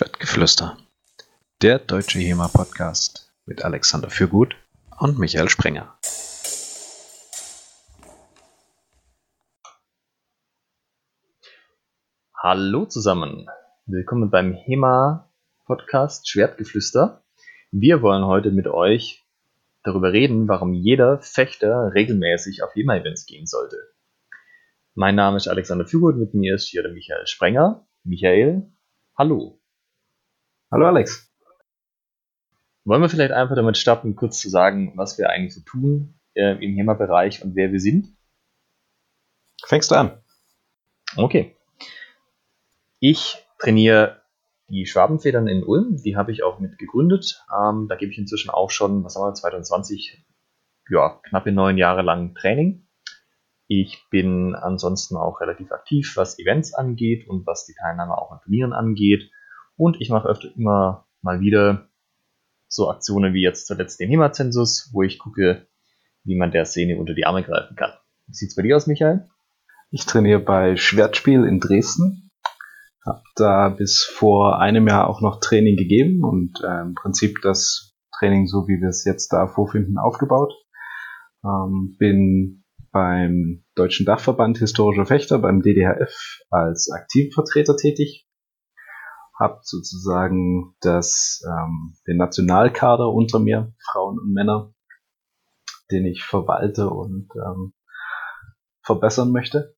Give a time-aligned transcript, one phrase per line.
[0.00, 0.78] Schwertgeflüster.
[1.60, 4.56] Der deutsche HEMA-Podcast mit Alexander Fürgut
[4.98, 5.94] und Michael Sprenger.
[12.34, 13.46] Hallo zusammen.
[13.84, 17.22] Willkommen beim HEMA-Podcast Schwertgeflüster.
[17.70, 19.26] Wir wollen heute mit euch
[19.82, 23.76] darüber reden, warum jeder Fechter regelmäßig auf HEMA-Events gehen sollte.
[24.94, 27.86] Mein Name ist Alexander Fürgut, mit mir ist hier der Michael Sprenger.
[28.02, 28.72] Michael,
[29.18, 29.59] hallo.
[30.72, 31.28] Hallo Alex.
[32.84, 36.64] Wollen wir vielleicht einfach damit starten, kurz zu sagen, was wir eigentlich so tun äh,
[36.64, 38.16] im HEMA-Bereich und wer wir sind?
[39.66, 40.22] Fängst du an?
[41.16, 41.56] Okay.
[43.00, 44.22] Ich trainiere
[44.68, 47.44] die Schwabenfedern in Ulm, die habe ich auch mit gegründet.
[47.52, 50.24] Ähm, da gebe ich inzwischen auch schon, was haben wir, 2020,
[50.88, 52.86] ja, knappe neun Jahre lang Training.
[53.66, 58.40] Ich bin ansonsten auch relativ aktiv, was Events angeht und was die Teilnahme auch an
[58.44, 59.32] Turnieren angeht.
[59.80, 61.88] Und ich mache öfter immer mal wieder
[62.68, 65.68] so Aktionen wie jetzt zuletzt den HEMA-Zensus, wo ich gucke,
[66.22, 67.92] wie man der Szene unter die Arme greifen kann.
[68.26, 69.26] Wie sieht's bei dir aus, Michael?
[69.90, 72.30] Ich trainiere bei Schwertspiel in Dresden.
[73.06, 77.96] Hab da bis vor einem Jahr auch noch Training gegeben und äh, im Prinzip das
[78.18, 80.52] Training, so wie wir es jetzt da vorfinden, aufgebaut.
[81.42, 88.26] Ähm, bin beim Deutschen Dachverband Historischer Fechter, beim DDHF, als Aktivvertreter tätig
[89.40, 94.74] habe sozusagen das, ähm, den Nationalkader unter mir, Frauen und Männer,
[95.90, 97.72] den ich verwalte und ähm,
[98.82, 99.74] verbessern möchte.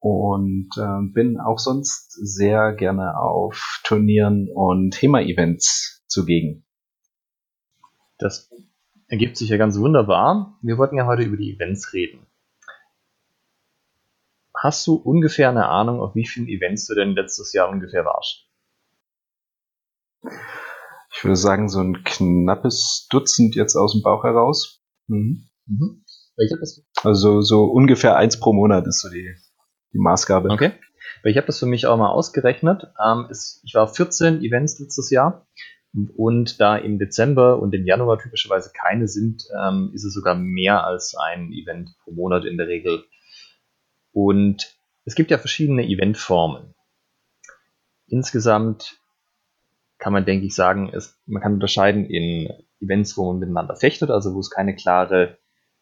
[0.00, 6.66] Und ähm, bin auch sonst sehr gerne auf Turnieren und HEMA-Events zugegen.
[8.18, 8.50] Das
[9.08, 10.58] ergibt sich ja ganz wunderbar.
[10.62, 12.26] Wir wollten ja heute über die Events reden.
[14.56, 18.49] Hast du ungefähr eine Ahnung, auf wie vielen Events du denn letztes Jahr ungefähr warst?
[20.22, 24.82] Ich würde sagen, so ein knappes Dutzend jetzt aus dem Bauch heraus.
[25.06, 25.48] Mhm.
[25.66, 26.04] Mhm.
[27.02, 29.34] Also so ungefähr eins pro Monat ist so die,
[29.92, 30.48] die Maßgabe.
[30.50, 30.72] Okay.
[31.22, 32.92] Weil ich habe das für mich auch mal ausgerechnet.
[33.04, 35.46] Ähm, ist, ich war auf 14 Events letztes Jahr
[36.16, 40.84] und da im Dezember und im Januar typischerweise keine sind, ähm, ist es sogar mehr
[40.84, 43.04] als ein Event pro Monat in der Regel.
[44.12, 46.74] Und es gibt ja verschiedene Eventformen.
[48.06, 48.99] Insgesamt
[50.00, 52.50] kann man, denke ich, sagen, ist, man kann unterscheiden in
[52.80, 55.38] Events, wo man miteinander fechtet, also wo es keine klare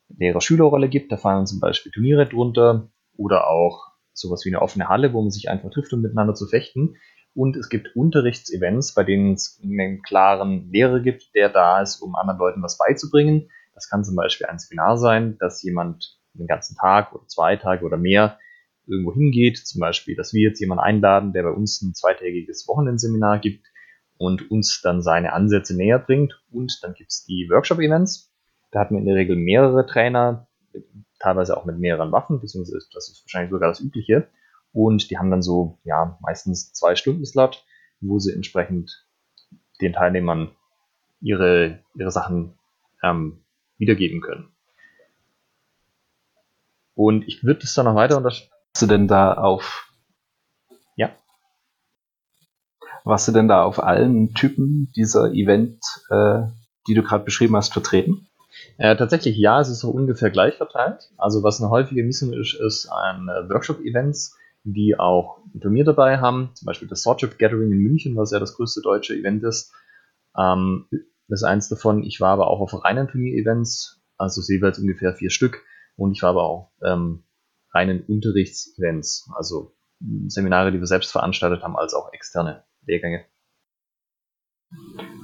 [0.09, 1.13] Lehrer-Schüler-Rolle gibt.
[1.13, 5.31] Da fallen zum Beispiel Turniere drunter oder auch sowas wie eine offene Halle, wo man
[5.31, 6.97] sich einfach trifft, um miteinander zu fechten.
[7.35, 12.17] Und es gibt Unterrichtsevents, bei denen es einen klaren Lehrer gibt, der da ist, um
[12.17, 13.49] anderen Leuten was beizubringen.
[13.75, 17.85] Das kann zum Beispiel ein Seminar sein, dass jemand den ganzen Tag oder zwei Tage
[17.85, 18.39] oder mehr
[18.89, 19.59] irgendwo hingeht.
[19.59, 23.65] Zum Beispiel, dass wir jetzt jemanden einladen, der bei uns ein zweitägiges Wochenendseminar gibt
[24.19, 26.43] und uns dann seine Ansätze näher bringt.
[26.51, 28.33] Und dann gibt es die Workshop-Events.
[28.71, 30.49] Da hat man in der Regel mehrere Trainer,
[31.19, 34.29] teilweise auch mit mehreren Waffen, beziehungsweise das ist wahrscheinlich sogar das Übliche.
[34.73, 37.65] Und die haben dann so, ja, meistens zwei Stunden Slot,
[38.01, 39.07] wo sie entsprechend
[39.81, 40.51] den Teilnehmern
[41.21, 42.59] ihre, ihre Sachen
[43.03, 43.45] ähm,
[43.79, 44.53] wiedergeben können.
[46.95, 48.53] Und ich würde das dann noch weiter unterscheiden.
[48.75, 49.88] Hast du denn da auf
[53.05, 56.43] warst du denn da auf allen Typen dieser Event, äh,
[56.87, 58.29] die du gerade beschrieben hast, vertreten?
[58.77, 61.11] Äh, tatsächlich ja, es ist so ungefähr gleich verteilt.
[61.17, 66.51] Also was eine häufige Missung ist, ist ein äh, Workshop-Events, die auch Turnier dabei haben.
[66.55, 69.73] Zum Beispiel das Swordship Gathering in München, was ja das größte deutsche Event ist.
[70.37, 70.87] Ähm,
[71.29, 72.03] das ist eins davon.
[72.05, 75.63] Ich war aber auch auf reinen Turnier-Events, also jeweils ungefähr vier Stück.
[75.97, 77.25] Und ich war aber auch ähm,
[77.73, 79.75] reinen Unterrichts-Events, also
[80.29, 82.65] Seminare, die wir selbst veranstaltet haben, als auch externe.
[82.89, 83.25] Lehrgänge.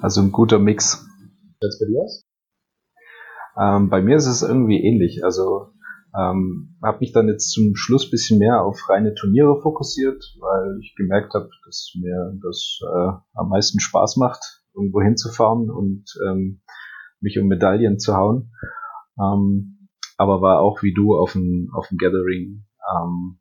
[0.01, 1.07] Also ein guter Mix.
[1.61, 2.25] Was bei dir aus?
[3.59, 5.25] Ähm, bei mir ist es irgendwie ähnlich.
[5.25, 5.71] Also
[6.17, 10.95] ähm, habe mich dann jetzt zum Schluss bisschen mehr auf reine Turniere fokussiert, weil ich
[10.95, 16.63] gemerkt habe, dass mir das äh, am meisten Spaß macht, irgendwo hinzufahren und ähm,
[17.21, 18.53] mich um Medaillen zu hauen.
[19.19, 23.41] Ähm, aber war auch wie du auf dem auf dem Gathering ähm,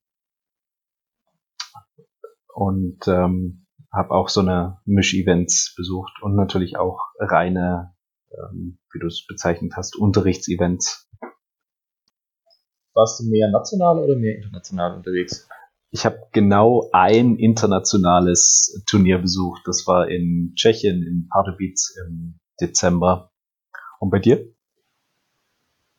[2.55, 3.62] und ähm,
[3.93, 7.93] habe auch so eine Misch-Events besucht und natürlich auch reine,
[8.31, 11.07] ähm, wie du es bezeichnet hast, Unterrichtsevents.
[12.95, 15.47] Warst du mehr national oder mehr international unterwegs?
[15.91, 19.61] Ich habe genau ein internationales Turnier besucht.
[19.65, 23.31] Das war in Tschechien, in Pardubice im Dezember.
[23.99, 24.51] Und bei dir?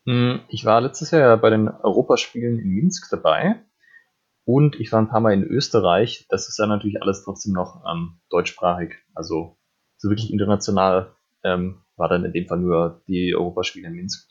[0.05, 3.65] Hm, ich war letztes Jahr bei den Europaspielen in Minsk dabei
[4.45, 6.27] Und ich war ein paar Mal in Österreich.
[6.29, 8.95] Das ist dann natürlich alles trotzdem noch ähm, deutschsprachig.
[9.15, 9.57] Also
[9.97, 14.29] so wirklich international ähm, war dann in dem Fall nur die Europaspiele in Minsk.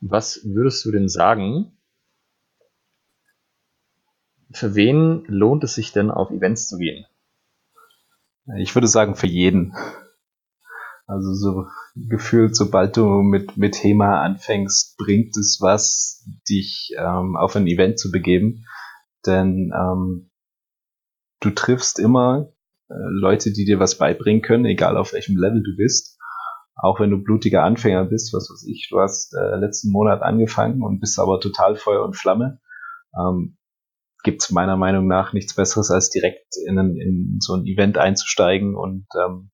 [0.00, 1.72] Was würdest du denn sagen?
[4.52, 7.06] Für wen lohnt es sich denn auf Events zu gehen?
[8.58, 9.74] Ich würde sagen, für jeden.
[11.06, 17.54] Also so gefühlt, sobald du mit, mit HEMA anfängst, bringt es was, dich ähm, auf
[17.56, 18.64] ein Event zu begeben.
[19.26, 20.30] Denn ähm,
[21.40, 22.48] du triffst immer
[22.88, 26.18] äh, Leute, die dir was beibringen können, egal auf welchem Level du bist.
[26.76, 30.82] Auch wenn du blutiger Anfänger bist, was weiß ich, du hast äh, letzten Monat angefangen
[30.82, 32.60] und bist aber total Feuer und Flamme.
[33.16, 33.56] Ähm,
[34.24, 37.98] gibt es meiner Meinung nach nichts Besseres, als direkt in, ein, in so ein Event
[37.98, 39.50] einzusteigen und ähm,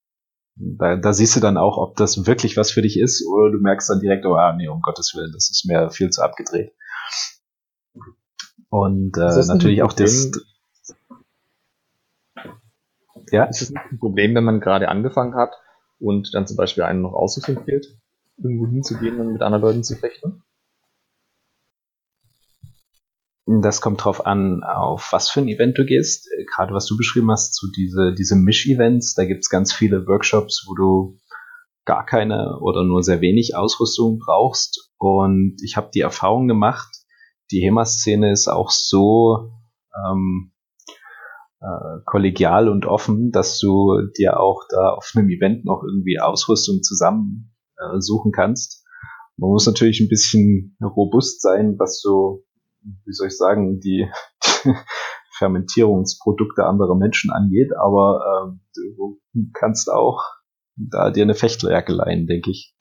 [0.61, 3.59] da, da siehst du dann auch, ob das wirklich was für dich ist oder du
[3.59, 6.73] merkst dann direkt, oh ah, nee, um Gottes Willen, das ist mir viel zu abgedreht.
[8.69, 10.31] Und äh, natürlich auch das.
[13.31, 13.45] Ja?
[13.45, 15.55] Ist es ein Problem, wenn man gerade angefangen hat
[15.99, 17.99] und dann zum Beispiel einen noch ausempfiehlt,
[18.37, 20.43] irgendwo hinzugehen und mit anderen Leuten zu fechten?
[23.59, 26.29] Das kommt drauf an, auf was für ein Event du gehst.
[26.31, 30.67] Äh, gerade was du beschrieben hast, zu diese, diese Misch-Events, da gibt's ganz viele Workshops,
[30.69, 31.19] wo du
[31.85, 34.93] gar keine oder nur sehr wenig Ausrüstung brauchst.
[34.99, 36.89] Und ich habe die Erfahrung gemacht,
[37.51, 39.51] die HEMA-Szene ist auch so
[40.07, 40.53] ähm,
[41.61, 46.83] äh, kollegial und offen, dass du dir auch da auf einem Event noch irgendwie Ausrüstung
[46.83, 47.99] zusammen äh,
[48.33, 48.85] kannst.
[49.37, 52.45] Man muss natürlich ein bisschen robust sein, was so
[52.83, 54.11] wie soll ich sagen, die
[55.39, 59.21] Fermentierungsprodukte anderer Menschen angeht, aber äh, du
[59.53, 60.23] kannst auch
[60.77, 62.75] da dir eine Fechtlerjacke leihen, denke ich.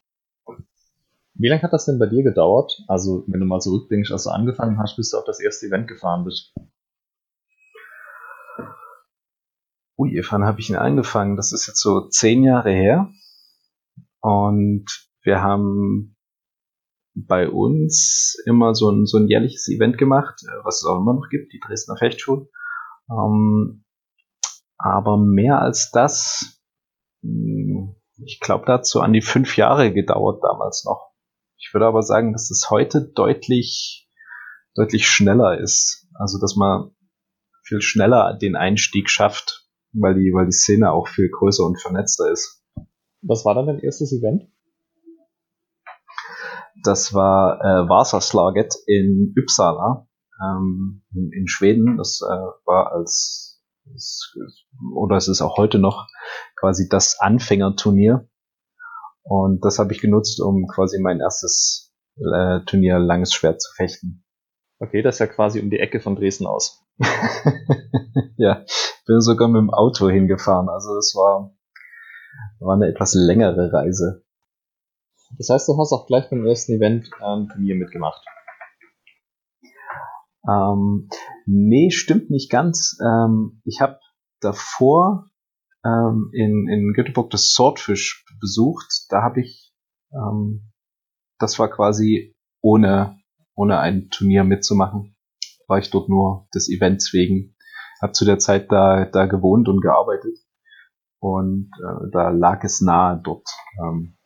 [1.35, 2.83] Wie lange hat das denn bei dir gedauert?
[2.87, 5.87] Also, wenn du mal zurückdenkst, als du angefangen hast, bis du auf das erste Event
[5.87, 6.53] gefahren bist.
[9.97, 11.37] Ui, wann habe ich ihn angefangen?
[11.37, 13.09] Das ist jetzt so zehn Jahre her.
[14.21, 14.85] Und
[15.23, 16.17] wir haben
[17.15, 21.13] bei uns immer so ein, so ein jährliches Event gemacht, äh, was es auch immer
[21.13, 22.47] noch gibt, die Dresdner Fechtschule.
[23.09, 23.83] Ähm,
[24.77, 26.61] aber mehr als das,
[27.21, 27.95] hm,
[28.25, 31.11] ich glaube, dazu an die fünf Jahre gedauert damals noch.
[31.57, 34.09] Ich würde aber sagen, dass es heute deutlich,
[34.75, 36.07] deutlich schneller ist.
[36.13, 36.91] Also, dass man
[37.63, 42.31] viel schneller den Einstieg schafft, weil die, weil die Szene auch viel größer und vernetzter
[42.31, 42.63] ist.
[43.21, 44.49] Was war dann dein erstes Event?
[46.83, 50.07] Das war äh, Vasaslaget in Uppsala
[50.41, 51.97] ähm, in, Schweden.
[51.97, 53.61] Das äh, war als
[54.95, 56.07] oder es ist auch heute noch
[56.59, 58.29] quasi das Anfängerturnier.
[59.23, 64.23] Und das habe ich genutzt, um quasi mein erstes äh, Turnier langes Schwert zu fechten.
[64.79, 66.85] Okay, das ist ja quasi um die Ecke von Dresden aus.
[68.37, 68.63] ja,
[69.05, 70.69] bin sogar mit dem Auto hingefahren.
[70.69, 71.53] Also es war,
[72.59, 74.23] war eine etwas längere Reise.
[75.37, 78.23] Das heißt, du hast auch gleich beim ersten Event ähm, Turnier mitgemacht.
[80.47, 81.09] Ähm,
[81.45, 82.97] nee, stimmt nicht ganz.
[83.01, 83.99] Ähm, ich habe
[84.39, 85.29] davor
[85.85, 89.05] ähm, in, in Göteborg das Swordfish besucht.
[89.09, 89.73] Da habe ich,
[90.13, 90.71] ähm,
[91.39, 93.17] das war quasi ohne,
[93.55, 95.15] ohne ein Turnier mitzumachen.
[95.67, 97.55] War ich dort nur des Events wegen.
[98.01, 100.37] Hab zu der Zeit da, da gewohnt und gearbeitet.
[101.19, 103.45] Und äh, da lag es nahe, dort
[103.77, 104.17] ähm,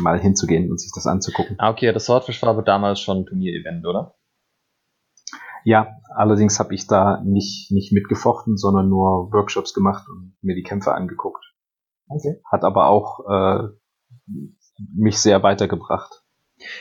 [0.00, 1.56] mal hinzugehen und sich das anzugucken.
[1.58, 4.14] Ah, okay, das Swordfish war aber damals schon ein Turnier-Event, oder?
[5.64, 10.62] Ja, allerdings habe ich da nicht, nicht mitgefochten, sondern nur Workshops gemacht und mir die
[10.62, 11.44] Kämpfe angeguckt.
[12.08, 12.40] Okay.
[12.50, 13.68] Hat aber auch äh,
[14.94, 16.24] mich sehr weitergebracht.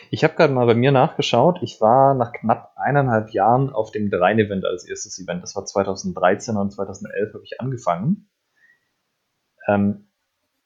[0.09, 1.59] Ich habe gerade mal bei mir nachgeschaut.
[1.61, 5.43] Ich war nach knapp eineinhalb Jahren auf dem Drein-Event als erstes Event.
[5.43, 8.29] Das war 2013 und 2011 habe ich angefangen.
[9.67, 10.09] Ähm,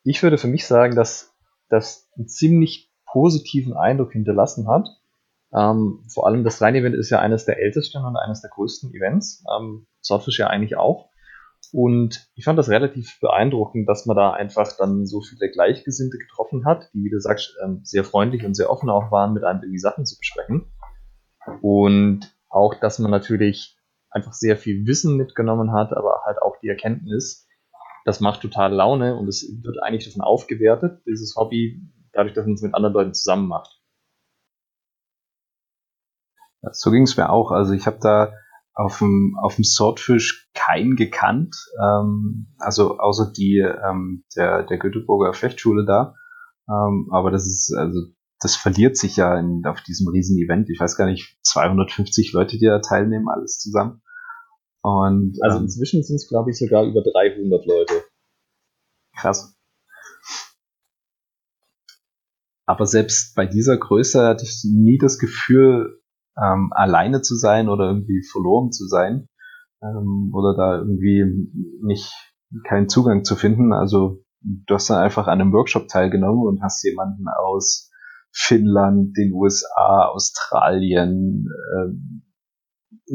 [0.04, 1.31] ich würde für mich sagen, dass
[1.72, 4.88] das einen ziemlich positiven Eindruck hinterlassen hat.
[5.54, 9.44] Ähm, vor allem das Rhein-Event ist ja eines der ältesten und eines der größten Events.
[9.54, 11.10] Ähm, Swordfish ja eigentlich auch.
[11.74, 16.66] Und ich fand das relativ beeindruckend, dass man da einfach dann so viele Gleichgesinnte getroffen
[16.66, 19.62] hat, die, wie du sagst, ähm, sehr freundlich und sehr offen auch waren, mit einem
[19.62, 20.72] irgendwie Sachen zu besprechen.
[21.62, 23.78] Und auch, dass man natürlich
[24.10, 27.48] einfach sehr viel Wissen mitgenommen hat, aber halt auch die Erkenntnis,
[28.06, 31.82] das macht total Laune und es wird eigentlich davon aufgewertet, dieses Hobby,
[32.14, 33.80] dadurch, dass man es mit anderen Leuten zusammen macht.
[36.72, 37.52] So ging es mir auch.
[37.52, 38.34] Also ich habe da
[38.74, 45.34] auf dem, auf dem Swordfish keinen gekannt, ähm, also außer die ähm, der, der Göteborger
[45.34, 46.16] Fechtschule da.
[46.70, 48.00] Ähm, aber das ist, also
[48.40, 50.70] das verliert sich ja in, auf diesem riesen Event.
[50.70, 54.02] Ich weiß gar nicht, 250 Leute, die da teilnehmen, alles zusammen.
[54.82, 58.04] Und, also ähm, inzwischen sind es, glaube ich, sogar über 300 Leute.
[59.16, 59.56] Krass.
[62.66, 66.02] Aber selbst bei dieser Größe hatte ich nie das Gefühl,
[66.38, 69.28] ähm, alleine zu sein oder irgendwie verloren zu sein
[69.84, 71.26] ähm, oder da irgendwie
[71.82, 72.14] nicht
[72.64, 73.74] keinen Zugang zu finden.
[73.74, 77.92] Also du hast dann einfach an einem Workshop teilgenommen und hast jemanden aus
[78.32, 82.24] Finnland, den USA, Australien, ähm,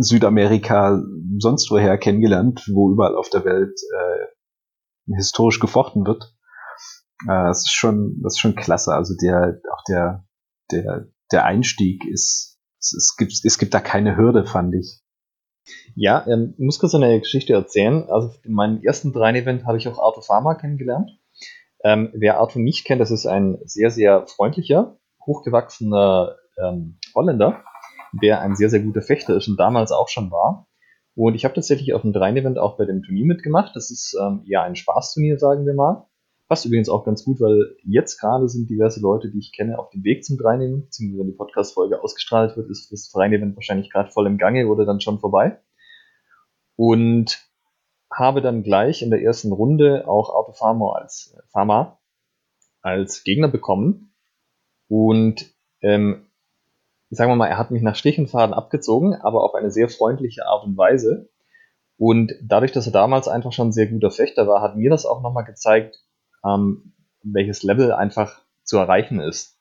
[0.03, 1.03] Südamerika,
[1.39, 6.35] sonst woher kennengelernt, wo überall auf der Welt äh, historisch gefochten wird.
[7.23, 8.95] Äh, das ist schon, das ist schon klasse.
[8.95, 10.27] Also der, auch der,
[10.71, 15.01] der, der Einstieg ist, es, es gibt, es gibt da keine Hürde, fand ich.
[15.95, 18.09] Ja, ähm, ich muss kurz eine Geschichte erzählen.
[18.09, 21.11] Also in meinem ersten Drein-Event habe ich auch Arthur Pharma kennengelernt.
[21.85, 27.63] Ähm, wer Arthur nicht kennt, das ist ein sehr, sehr freundlicher, hochgewachsener ähm, Holländer,
[28.23, 30.69] der ein sehr, sehr guter Fechter ist und damals auch schon war.
[31.15, 33.75] Und ich habe tatsächlich auf dem Drein-Event auch bei dem Turnier mitgemacht.
[33.75, 36.07] Das ist ähm, eher ein Spaßturnier, sagen wir mal.
[36.49, 39.91] Passt übrigens auch ganz gut, weil jetzt gerade sind diverse Leute, die ich kenne, auf
[39.91, 44.11] dem Weg zum Drein-Event, beziehungsweise wenn die Podcast-Folge ausgestrahlt wird, ist das Drein-Event wahrscheinlich gerade
[44.11, 45.59] voll im Gange oder dann schon vorbei.
[46.77, 47.47] Und
[48.13, 50.53] habe dann gleich in der ersten Runde auch Auto
[50.91, 51.99] als, äh, Pharma
[52.83, 54.15] als Gegner bekommen.
[54.89, 56.26] Und ähm,
[57.11, 59.89] sagen wir mal, er hat mich nach Stich und Faden abgezogen, aber auf eine sehr
[59.89, 61.29] freundliche Art und Weise.
[61.99, 65.07] Und dadurch, dass er damals einfach schon ein sehr guter Fechter war, hat mir das
[65.07, 66.03] auch nochmal gezeigt,
[66.45, 69.59] ähm, welches Level einfach zu erreichen ist.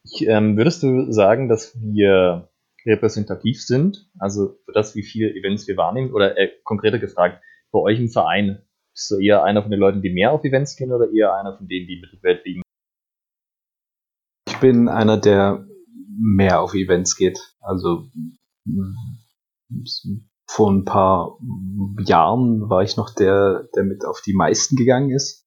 [0.05, 2.49] Ich, ähm, würdest du sagen, dass wir
[2.87, 6.13] repräsentativ sind, also für das, wie viele Events wir wahrnehmen?
[6.13, 8.63] Oder äh, konkreter gefragt, bei euch im Verein,
[8.93, 11.57] bist du eher einer von den Leuten, die mehr auf Events gehen oder eher einer
[11.57, 12.63] von denen, die Mittelwelt liegen?
[14.57, 15.67] Ich bin einer, der
[16.19, 17.39] mehr auf Events geht.
[17.61, 18.09] Also
[20.47, 21.37] vor ein paar
[22.07, 25.47] Jahren war ich noch der, der mit auf die meisten gegangen ist.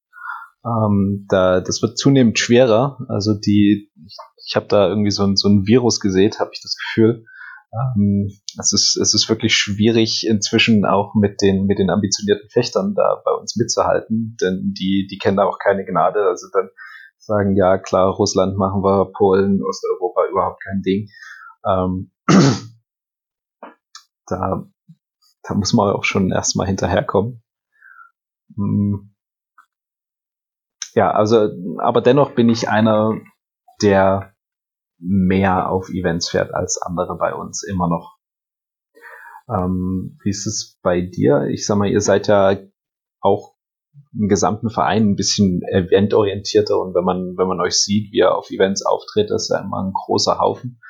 [0.64, 3.00] Ähm, da, das wird zunehmend schwerer.
[3.08, 6.62] Also die, ich, ich habe da irgendwie so ein, so ein Virus gesehen, habe ich
[6.62, 7.26] das Gefühl.
[7.74, 12.94] Ähm, es, ist, es ist wirklich schwierig, inzwischen auch mit den, mit den ambitionierten Fechtern
[12.94, 16.28] da bei uns mitzuhalten, denn die, die kennen da auch keine Gnade.
[16.28, 16.70] Also dann
[17.30, 21.08] sagen, ja klar, Russland machen wir, Polen, Osteuropa überhaupt kein Ding.
[21.66, 22.12] Ähm,
[24.28, 24.66] da
[25.50, 27.42] da muss man auch schon erstmal hinterherkommen.
[28.56, 29.16] Hm.
[30.94, 33.20] Ja, also, aber dennoch bin ich einer,
[33.82, 34.34] der
[35.00, 38.18] mehr auf Events fährt als andere bei uns, immer noch.
[39.50, 41.46] Ähm, wie ist es bei dir?
[41.46, 42.58] Ich sag mal, ihr seid ja
[43.22, 43.56] auch
[44.14, 48.36] im gesamten Verein ein bisschen eventorientierter und wenn man, wenn man euch sieht, wie ihr
[48.36, 50.82] auf Events auftritt, das ist ja immer ein großer Haufen.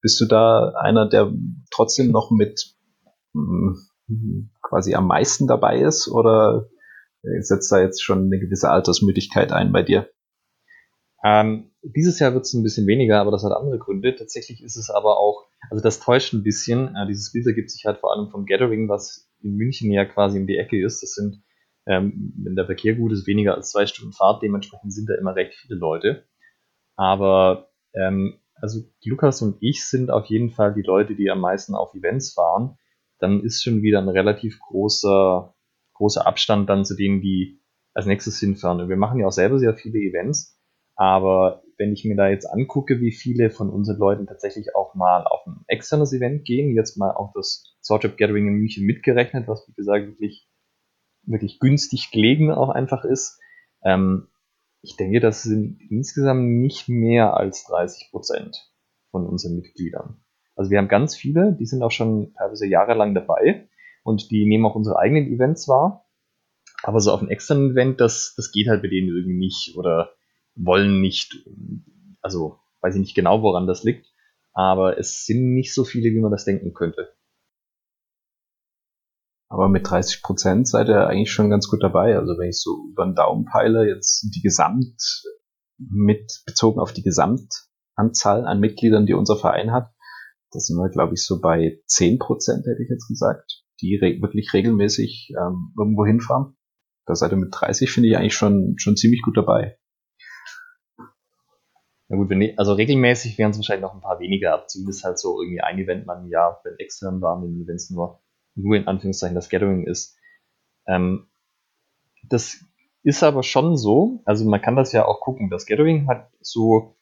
[0.00, 1.32] Bist du da einer, der
[1.70, 2.74] trotzdem noch mit
[3.34, 3.76] hm,
[4.62, 6.68] quasi am meisten dabei ist oder
[7.40, 10.08] setzt da jetzt schon eine gewisse Altersmüdigkeit ein bei dir?
[11.24, 14.14] Ähm, dieses Jahr wird es ein bisschen weniger, aber das hat andere Gründe.
[14.14, 16.94] Tatsächlich ist es aber auch, also das täuscht ein bisschen.
[16.94, 20.38] Äh, dieses Bild ergibt sich halt vor allem vom Gathering, was in München ja quasi
[20.38, 21.02] um die Ecke ist.
[21.02, 21.42] Das sind,
[21.88, 24.42] ähm, wenn der Verkehr gut ist, weniger als zwei Stunden Fahrt.
[24.42, 26.24] Dementsprechend sind da immer recht viele Leute.
[26.96, 31.74] Aber Ähm, also Lukas und ich sind auf jeden Fall die Leute, die am meisten
[31.74, 32.76] auf Events fahren.
[33.18, 35.54] Dann ist schon wieder ein relativ großer,
[35.94, 37.60] großer Abstand dann zu denen, die
[37.94, 38.80] als nächstes hinfahren.
[38.80, 40.60] Und wir machen ja auch selber sehr viele Events.
[40.96, 45.24] Aber wenn ich mir da jetzt angucke, wie viele von unseren Leuten tatsächlich auch mal
[45.24, 49.66] auf ein externes Event gehen, jetzt mal auch das Swordtrip Gathering in München mitgerechnet, was
[49.68, 50.48] wie gesagt wirklich,
[51.28, 53.40] wirklich günstig gelegen auch einfach ist,
[53.84, 54.28] ähm,
[54.82, 58.70] ich denke, das sind insgesamt nicht mehr als 30 Prozent
[59.10, 60.20] von unseren Mitgliedern.
[60.54, 63.68] Also wir haben ganz viele, die sind auch schon teilweise jahrelang dabei
[64.02, 66.04] und die nehmen auch unsere eigenen Events wahr.
[66.82, 70.12] Aber so auf ein externen Event, das, das geht halt bei denen irgendwie nicht oder
[70.54, 71.44] wollen nicht.
[72.20, 74.06] Also weiß ich nicht genau, woran das liegt.
[74.52, 77.12] Aber es sind nicht so viele, wie man das denken könnte.
[79.48, 82.16] Aber mit 30 Prozent seid ihr eigentlich schon ganz gut dabei.
[82.16, 85.00] Also wenn ich so über den Daumen peile, jetzt die Gesamt,
[85.78, 89.90] mit bezogen auf die Gesamtanzahl an Mitgliedern, die unser Verein hat,
[90.50, 94.20] da sind wir, glaube ich, so bei 10 Prozent, hätte ich jetzt gesagt, die re
[94.20, 96.56] wirklich regelmäßig ähm, irgendwo hinfahren.
[97.06, 99.78] Da seid ihr mit 30, finde ich eigentlich schon, schon ziemlich gut dabei.
[102.08, 105.18] Na gut, wenn, also regelmäßig wären es wahrscheinlich noch ein paar weniger, aber zumindest halt
[105.18, 108.22] so irgendwie ein Event mal im Jahr, wenn extern waren, wenn es nur
[108.58, 110.16] nur in Anführungszeichen das Gathering ist.
[110.86, 111.28] Ähm,
[112.28, 112.64] das
[113.02, 115.50] ist aber schon so, also man kann das ja auch gucken.
[115.50, 116.96] Das Gathering hat so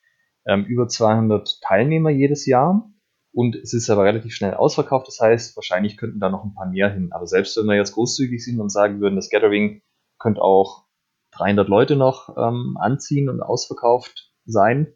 [0.46, 2.90] ähm, über 200 Teilnehmer jedes Jahr
[3.32, 5.08] und es ist aber relativ schnell ausverkauft.
[5.08, 7.10] Das heißt, wahrscheinlich könnten da noch ein paar mehr hin.
[7.12, 9.82] Aber selbst wenn wir jetzt großzügig sind und sagen würden, das Gathering
[10.18, 10.84] könnte auch
[11.32, 14.92] 300 Leute noch ähm, anziehen und ausverkauft sein.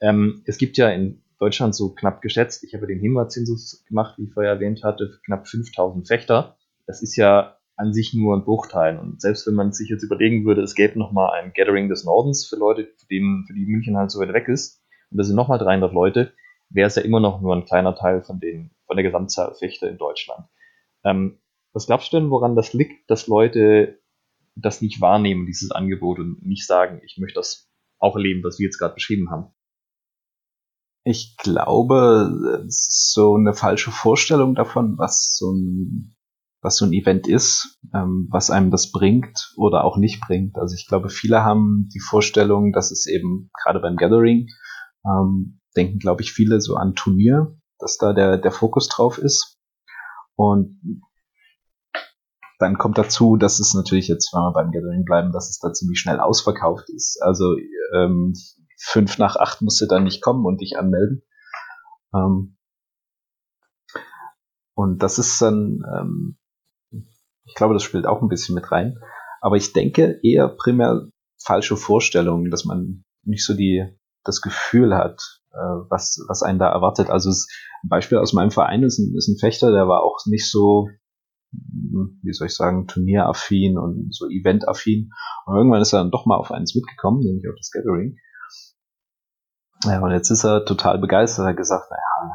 [0.00, 4.24] Ähm, es gibt ja in Deutschland so knapp geschätzt, ich habe den HEMA-Zensus gemacht, wie
[4.24, 6.56] ich vorher erwähnt hatte, knapp 5000 Fechter.
[6.86, 8.98] Das ist ja an sich nur ein Bruchteil.
[8.98, 12.46] Und selbst wenn man sich jetzt überlegen würde, es gäbe nochmal ein Gathering des Nordens
[12.46, 15.36] für Leute, für, den, für die München halt so weit weg ist, und das sind
[15.36, 16.32] nochmal 300 Leute,
[16.68, 19.88] wäre es ja immer noch nur ein kleiner Teil von, den, von der Gesamtzahl Fechter
[19.88, 20.44] in Deutschland.
[21.04, 21.40] Ähm,
[21.72, 23.98] was glaubst du denn, woran das liegt, dass Leute
[24.56, 28.66] das nicht wahrnehmen, dieses Angebot, und nicht sagen, ich möchte das auch erleben, was wir
[28.66, 29.54] jetzt gerade beschrieben haben?
[31.10, 36.14] Ich glaube, so eine falsche Vorstellung davon, was so ein,
[36.62, 40.56] was so ein Event ist, ähm, was einem das bringt oder auch nicht bringt.
[40.56, 44.46] Also ich glaube, viele haben die Vorstellung, dass es eben gerade beim Gathering
[45.04, 49.58] ähm, denken, glaube ich, viele so an Turnier, dass da der, der Fokus drauf ist.
[50.36, 51.02] Und
[52.60, 55.72] dann kommt dazu, dass es natürlich jetzt, wenn wir beim Gathering bleiben, dass es da
[55.72, 57.20] ziemlich schnell ausverkauft ist.
[57.20, 57.56] Also
[57.96, 58.32] ähm,
[58.80, 61.22] fünf nach acht musst du dann nicht kommen und dich anmelden.
[62.14, 62.56] Ähm,
[64.74, 66.38] und das ist dann, ähm,
[67.44, 68.98] ich glaube, das spielt auch ein bisschen mit rein.
[69.40, 71.08] Aber ich denke eher primär
[71.42, 73.84] falsche Vorstellungen, dass man nicht so die,
[74.24, 75.56] das Gefühl hat, äh,
[75.88, 77.10] was, was einen da erwartet.
[77.10, 77.48] Also es,
[77.82, 80.88] ein Beispiel aus meinem Verein ist ein, ist ein Fechter, der war auch nicht so,
[81.52, 85.10] wie soll ich sagen, turnieraffin und so eventaffin.
[85.46, 88.16] Und irgendwann ist er dann doch mal auf eins mitgekommen, nämlich auf das Gathering.
[89.84, 91.46] Ja, und jetzt ist er total begeistert.
[91.46, 92.32] Er hat gesagt, naja,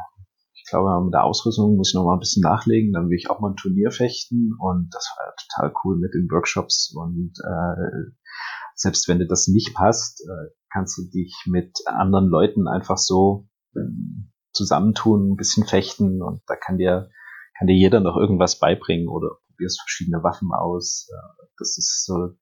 [0.54, 2.92] ich glaube, mit der Ausrüstung muss ich noch mal ein bisschen nachlegen.
[2.92, 4.50] Dann will ich auch mal ein Turnier fechten.
[4.58, 6.92] Und das war ja total cool mit den Workshops.
[6.92, 8.10] Und äh,
[8.74, 13.48] selbst wenn dir das nicht passt, äh, kannst du dich mit anderen Leuten einfach so
[13.76, 16.20] ähm, zusammentun, ein bisschen fechten.
[16.20, 17.10] Und da kann dir,
[17.58, 21.08] kann dir jeder noch irgendwas beibringen oder probierst verschiedene Waffen aus.
[21.58, 22.34] Das ist so,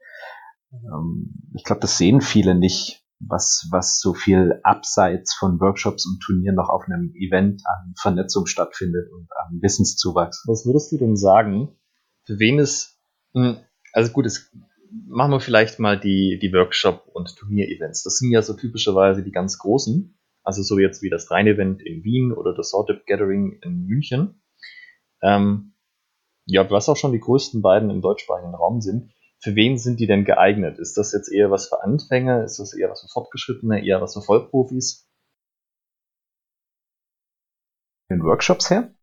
[0.73, 6.21] ähm, ich glaube, das sehen viele nicht was, was so viel abseits von Workshops und
[6.21, 10.45] Turnieren noch auf einem Event an Vernetzung stattfindet und an Wissenszuwachs.
[10.47, 11.77] Was würdest du denn sagen,
[12.25, 12.99] für wen es,
[13.33, 13.59] hm,
[13.93, 14.51] also gut, es,
[15.07, 18.03] machen wir vielleicht mal die, die Workshop- und Turnier-Events.
[18.03, 22.05] Das sind ja so typischerweise die ganz großen, also so jetzt wie das Rhein-Event in
[22.05, 24.43] Wien oder das Sortip Gathering in München.
[25.23, 25.75] Ähm,
[26.47, 29.11] ja, was auch schon die größten beiden im deutschsprachigen Raum sind
[29.45, 30.79] für wen sind die denn geeignet?
[30.79, 32.45] Ist das jetzt eher was für Anfänger?
[32.45, 33.85] Ist das eher was für Fortgeschrittene?
[33.85, 35.07] Eher was für Vollprofis?
[38.09, 38.95] In Workshops her?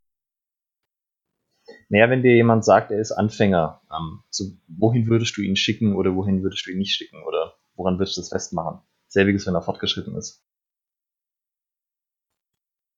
[1.89, 5.95] Naja, wenn dir jemand sagt, er ist Anfänger, ähm, so, wohin würdest du ihn schicken
[5.95, 8.81] oder wohin würdest du ihn nicht schicken oder woran würdest du das festmachen?
[9.09, 10.43] Selbiges, wenn er fortgeschritten ist.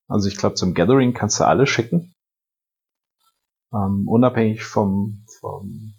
[0.08, 2.16] Also ich glaube, zum Gathering kannst du alle schicken.
[3.74, 5.96] Ähm, unabhängig vom, vom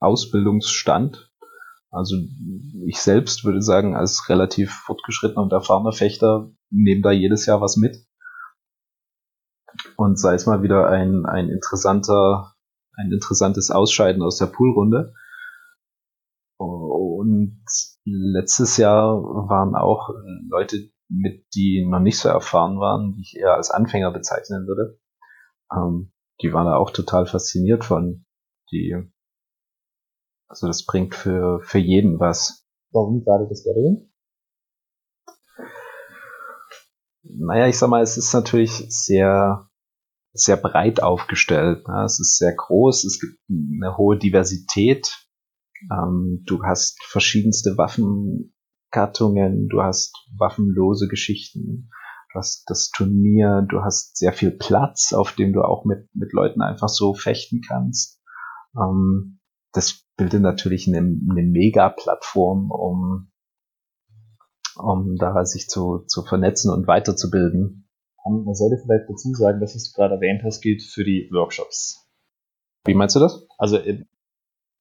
[0.00, 1.30] Ausbildungsstand.
[1.90, 2.16] Also
[2.86, 7.76] ich selbst würde sagen, als relativ fortgeschrittener und erfahrener Fechter nehme da jedes Jahr was
[7.76, 8.06] mit.
[9.96, 12.54] Und sei es mal wieder ein, ein interessanter,
[12.94, 15.14] ein interessantes Ausscheiden aus der Poolrunde.
[16.58, 17.64] Und
[18.04, 20.10] letztes Jahr waren auch
[20.48, 24.98] Leute, mit die noch nicht so erfahren waren, die ich eher als Anfänger bezeichnen würde.
[25.72, 28.24] Ähm, die waren da auch total fasziniert von.
[28.72, 28.96] Die,
[30.48, 32.66] also das bringt für, für jeden was.
[32.92, 34.10] Warum gerade das Gathering?
[37.22, 39.68] Naja, ich sag mal, es ist natürlich sehr,
[40.32, 41.86] sehr breit aufgestellt.
[41.88, 42.04] Ne?
[42.04, 45.26] Es ist sehr groß, es gibt eine hohe Diversität.
[45.90, 51.90] Ähm, du hast verschiedenste Waffengattungen, du hast waffenlose Geschichten,
[52.32, 56.32] du hast das Turnier, du hast sehr viel Platz, auf dem du auch mit, mit
[56.32, 58.22] Leuten einfach so fechten kannst.
[58.76, 59.40] Ähm,
[59.76, 63.30] das bildet natürlich eine, eine Mega-Plattform, um,
[64.76, 67.88] um da sich zu, zu vernetzen und weiterzubilden.
[68.24, 72.08] Man sollte vielleicht dazu sagen, dass was du gerade erwähnt hast, gilt für die Workshops.
[72.84, 73.46] Wie meinst du das?
[73.58, 74.04] Also äh,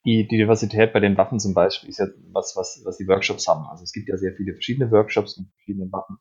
[0.06, 3.48] die, die Diversität bei den Waffen zum Beispiel ist ja was, was, was die Workshops
[3.48, 3.66] haben.
[3.68, 6.18] Also es gibt ja sehr viele verschiedene Workshops mit verschiedenen Waffen.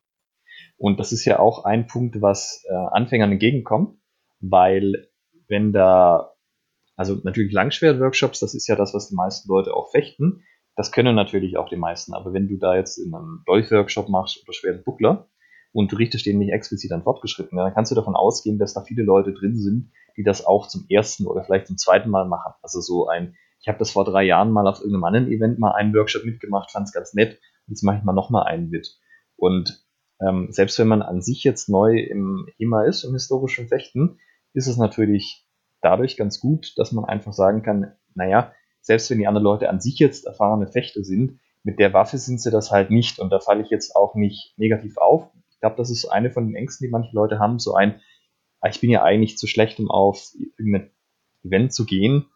[0.76, 3.98] Und das ist ja auch ein Punkt, was äh, Anfängern entgegenkommt,
[4.40, 5.08] weil
[5.48, 6.33] wenn da,
[6.96, 10.44] also natürlich Langschwert-Workshops, das ist ja das, was die meisten Leute auch fechten,
[10.76, 14.42] das können natürlich auch die meisten, aber wenn du da jetzt in einem Dolch-Workshop machst
[14.42, 15.28] oder schweren Buckler
[15.72, 18.82] und du richtest den nicht explizit an fortgeschritten, dann kannst du davon ausgehen, dass da
[18.82, 22.54] viele Leute drin sind, die das auch zum ersten oder vielleicht zum zweiten Mal machen.
[22.62, 25.72] Also so ein, ich habe das vor drei Jahren mal auf irgendeinem anderen Event mal
[25.72, 28.98] einen Workshop mitgemacht, fand es ganz nett, jetzt mache ich mal nochmal einen mit.
[29.36, 29.84] Und
[30.20, 34.18] ähm, selbst wenn man an sich jetzt neu im HEMA ist, im historischen Fechten,
[34.52, 35.46] ist es natürlich
[35.84, 39.80] dadurch ganz gut, dass man einfach sagen kann, naja, selbst wenn die anderen Leute an
[39.80, 43.40] sich jetzt erfahrene Fechter sind, mit der Waffe sind sie das halt nicht und da
[43.40, 45.30] falle ich jetzt auch nicht negativ auf.
[45.50, 48.00] Ich glaube, das ist eine von den Ängsten, die manche Leute haben, so ein,
[48.60, 50.90] ah, ich bin ja eigentlich zu schlecht, um auf irgendein
[51.42, 52.26] Event zu gehen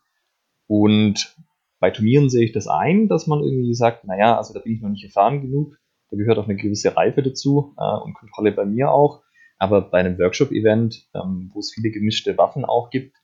[0.66, 1.37] und
[1.80, 4.80] bei Turnieren sehe ich das ein, dass man irgendwie sagt, naja, also da bin ich
[4.80, 5.78] noch nicht erfahren genug,
[6.11, 9.22] da gehört auch eine gewisse Reife dazu äh, und Kontrolle bei mir auch.
[9.58, 13.16] Aber bei einem Workshop-Event, ähm, wo es viele gemischte Waffen auch gibt,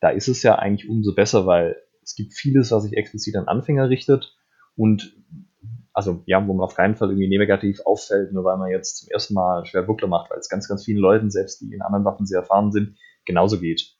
[0.00, 3.48] da ist es ja eigentlich umso besser, weil es gibt vieles, was sich explizit an
[3.48, 4.36] Anfänger richtet
[4.76, 5.14] und
[5.92, 9.08] also ja, wo man auf keinen Fall irgendwie negativ auffällt, nur weil man jetzt zum
[9.10, 12.04] ersten Mal schwer Buckler macht, weil es ganz, ganz vielen Leuten, selbst die in anderen
[12.04, 13.96] Waffen sehr erfahren sind, genauso geht.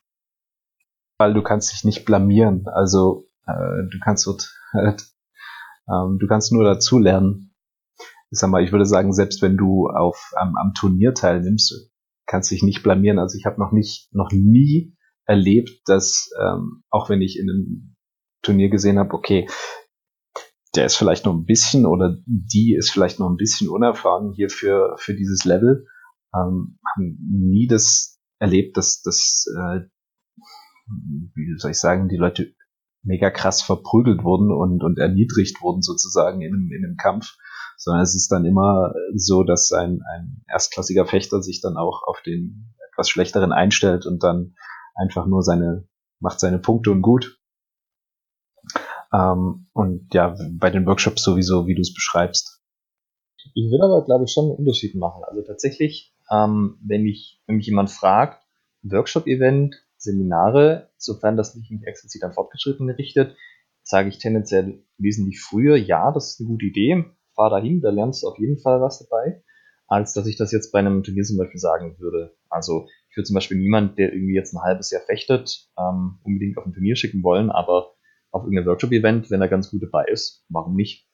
[1.19, 3.53] Weil du kannst dich nicht blamieren, also äh,
[3.91, 5.05] du kannst dort halt,
[5.89, 7.51] ähm, du kannst nur dazu lernen
[8.31, 11.91] ich sag mal, ich würde sagen, selbst wenn du auf am, am Turnier teilnimmst,
[12.27, 13.19] kannst dich nicht blamieren.
[13.19, 14.97] Also ich habe noch nicht, noch nie
[15.31, 17.97] erlebt, dass ähm, auch wenn ich in einem
[18.43, 19.49] Turnier gesehen habe, okay,
[20.75, 24.51] der ist vielleicht noch ein bisschen oder die ist vielleicht noch ein bisschen unerfahren hier
[24.51, 25.87] für, für dieses Level,
[26.35, 29.81] ähm, haben nie das erlebt, dass, dass äh,
[31.35, 32.53] wie soll ich sagen, die Leute
[33.03, 37.37] mega krass verprügelt wurden und, und erniedrigt wurden sozusagen in einem, in einem Kampf
[37.81, 42.21] sondern es ist dann immer so, dass ein, ein erstklassiger Fechter sich dann auch auf
[42.21, 44.55] den etwas schlechteren einstellt und dann
[45.01, 45.89] einfach nur seine,
[46.21, 47.39] macht seine Punkte und gut.
[49.13, 52.61] Ähm, und ja, bei den Workshops sowieso, wie du es beschreibst.
[53.55, 55.25] Ich will aber, glaube ich, schon einen Unterschied machen.
[55.25, 58.45] Also tatsächlich, ähm, wenn, ich, wenn mich jemand fragt,
[58.83, 63.37] Workshop-Event, Seminare, sofern das nicht mich explizit an Fortgeschrittene richtet,
[63.83, 67.05] sage ich tendenziell wesentlich früher, ja, das ist eine gute Idee
[67.41, 69.43] fahr dahin, da lernst du auf jeden Fall was dabei,
[69.87, 72.37] als dass ich das jetzt bei einem Turnier zum Beispiel sagen würde.
[72.51, 76.57] Also ich würde zum Beispiel niemand, der irgendwie jetzt ein halbes Jahr fechtet, ähm, unbedingt
[76.59, 77.95] auf ein Turnier schicken wollen, aber
[78.31, 81.09] auf irgendein Workshop-Event, wenn er ganz gut dabei ist, warum nicht?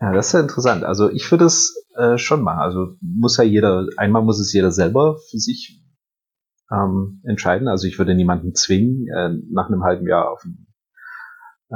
[0.00, 0.84] Ja, das ist ja interessant.
[0.84, 2.60] Also ich würde es äh, schon machen.
[2.60, 5.82] Also muss ja jeder, einmal muss es jeder selber für sich
[6.70, 7.66] ähm, entscheiden.
[7.66, 10.66] Also ich würde niemanden zwingen, äh, nach einem halben Jahr auf ein
[11.70, 11.74] äh,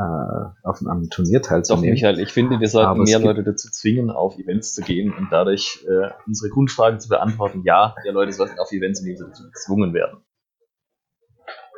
[0.62, 1.86] auf einem Turnier teilzunehmen.
[1.86, 5.28] Doch, Michael, ich finde, wir sollten mehr Leute dazu zwingen, auf Events zu gehen und
[5.30, 7.62] dadurch äh, unsere Grundfrage zu beantworten.
[7.64, 10.20] Ja, mehr Leute sollten auf Events in dazu gezwungen werden.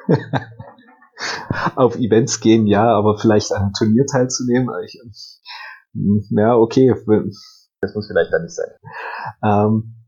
[1.76, 4.68] auf Events gehen, ja, aber vielleicht an einem Turnier teilzunehmen.
[4.84, 5.00] Ich,
[5.94, 6.94] hm, ja, okay.
[7.80, 8.70] Das muss vielleicht dann nicht sein.
[9.42, 10.01] Ähm,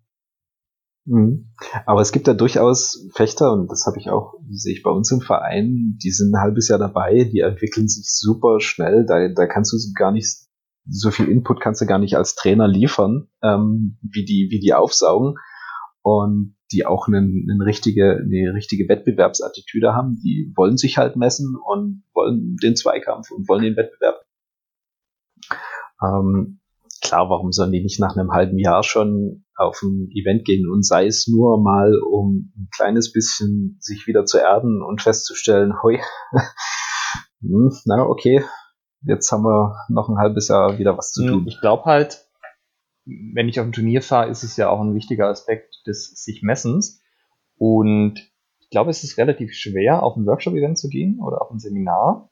[1.06, 1.50] Mhm.
[1.86, 5.10] Aber es gibt da durchaus Fechter, und das habe ich auch, sehe ich bei uns
[5.10, 9.46] im Verein, die sind ein halbes Jahr dabei, die entwickeln sich super schnell, da, da
[9.46, 10.28] kannst du gar nicht,
[10.86, 14.74] so viel Input kannst du gar nicht als Trainer liefern, ähm, wie, die, wie die
[14.74, 15.34] aufsaugen
[16.02, 21.56] und die auch einen, eine, richtige, eine richtige Wettbewerbsattitüde haben, die wollen sich halt messen
[21.56, 24.24] und wollen den Zweikampf und wollen den Wettbewerb.
[26.02, 26.60] Ähm,
[27.04, 30.84] klar, warum sollen die nicht nach einem halben Jahr schon auf ein Event gehen und
[30.84, 36.00] sei es nur mal, um ein kleines bisschen sich wieder zu erden und festzustellen, hoi,
[37.40, 38.42] hm, na okay,
[39.02, 41.44] jetzt haben wir noch ein halbes Jahr wieder was zu hm, tun.
[41.46, 42.26] Ich glaube halt,
[43.04, 46.42] wenn ich auf ein Turnier fahre, ist es ja auch ein wichtiger Aspekt des sich
[46.42, 47.02] Messens.
[47.56, 48.18] Und
[48.60, 52.30] ich glaube, es ist relativ schwer, auf ein Workshop-Event zu gehen oder auf ein Seminar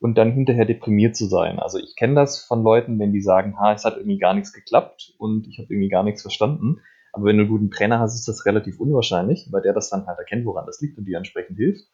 [0.00, 1.58] und dann hinterher deprimiert zu sein.
[1.58, 4.52] Also ich kenne das von Leuten, wenn die sagen, ha, es hat irgendwie gar nichts
[4.52, 6.80] geklappt und ich habe irgendwie gar nichts verstanden.
[7.12, 10.06] Aber wenn du einen guten Trainer hast, ist das relativ unwahrscheinlich, weil der das dann
[10.06, 11.84] halt erkennt, woran das liegt und dir entsprechend hilft.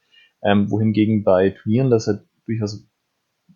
[0.42, 2.88] Ähm, wohingegen bei Turnieren das halt durchaus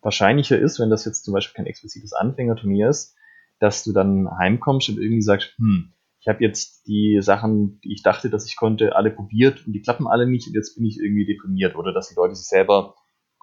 [0.02, 3.16] wahrscheinlicher ist, wenn das jetzt zum Beispiel kein explizites Anfängerturnier ist,
[3.58, 8.02] dass du dann heimkommst und irgendwie sagst, hm, ich habe jetzt die Sachen, die ich
[8.02, 10.98] dachte, dass ich konnte, alle probiert und die klappen alle nicht und jetzt bin ich
[10.98, 12.94] irgendwie deprimiert oder dass die Leute sich selber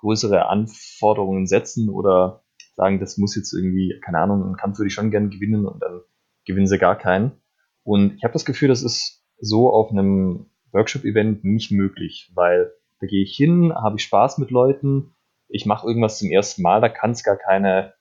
[0.02, 2.44] größere Anforderungen setzen oder
[2.76, 5.82] sagen, das muss jetzt irgendwie, keine Ahnung, einen Kampf würde ich schon gerne gewinnen und
[5.82, 6.02] dann
[6.46, 7.32] gewinnen sie gar keinen.
[7.84, 13.08] Und ich habe das Gefühl, das ist so auf einem Workshop-Event nicht möglich, weil da
[13.08, 15.14] gehe ich hin, habe ich Spaß mit Leuten,
[15.48, 17.94] ich mache irgendwas zum ersten Mal, da kann es gar keine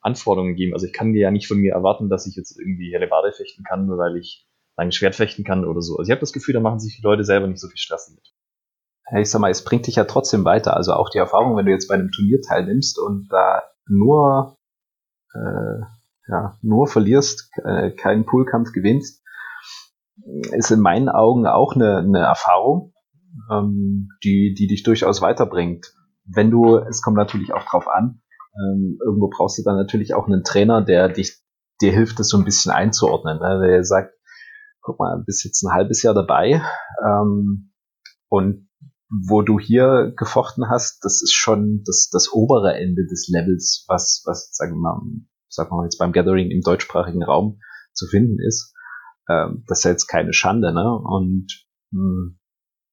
[0.00, 0.74] Anforderungen geben.
[0.74, 3.64] Also ich kann dir ja nicht von mir erwarten, dass ich jetzt irgendwie Hellebarde fechten
[3.64, 5.96] kann, nur weil ich ein Schwert fechten kann oder so.
[5.96, 8.10] Also ich habe das Gefühl, da machen sich die Leute selber nicht so viel Stress
[8.14, 8.33] mit
[9.12, 10.76] ich sag mal, es bringt dich ja trotzdem weiter.
[10.76, 14.56] Also auch die Erfahrung, wenn du jetzt bei einem Turnier teilnimmst und da nur,
[15.34, 15.80] äh,
[16.28, 19.22] ja, nur verlierst, äh, keinen Poolkampf gewinnst,
[20.52, 22.94] ist in meinen Augen auch eine, eine Erfahrung,
[23.50, 25.92] ähm, die, die dich durchaus weiterbringt.
[26.24, 28.22] Wenn du, es kommt natürlich auch drauf an,
[28.56, 31.42] ähm, irgendwo brauchst du dann natürlich auch einen Trainer, der dich,
[31.82, 33.38] dir hilft, das so ein bisschen einzuordnen.
[33.38, 33.66] Ne?
[33.66, 34.14] Der sagt,
[34.80, 36.62] guck mal, bist jetzt ein halbes Jahr dabei
[37.04, 37.72] ähm,
[38.28, 38.68] und
[39.08, 44.22] wo du hier gefochten hast, das ist schon das, das obere Ende des Levels, was,
[44.26, 45.00] was, sagen wir mal,
[45.48, 47.60] sagen wir mal jetzt beim Gathering im deutschsprachigen Raum
[47.92, 48.74] zu finden ist.
[49.28, 50.98] Ähm, das ist jetzt keine Schande, ne?
[50.98, 52.38] Und mh, hm,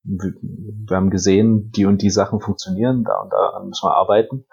[0.04, 4.46] wir haben gesehen, die und die Sachen funktionieren, da und daran müssen wir arbeiten.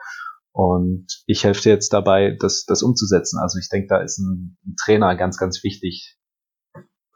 [0.52, 3.38] Und ich helfe dir jetzt dabei, das, das umzusetzen.
[3.38, 6.18] Also ich denke, da ist ein, ein Trainer ganz, ganz wichtig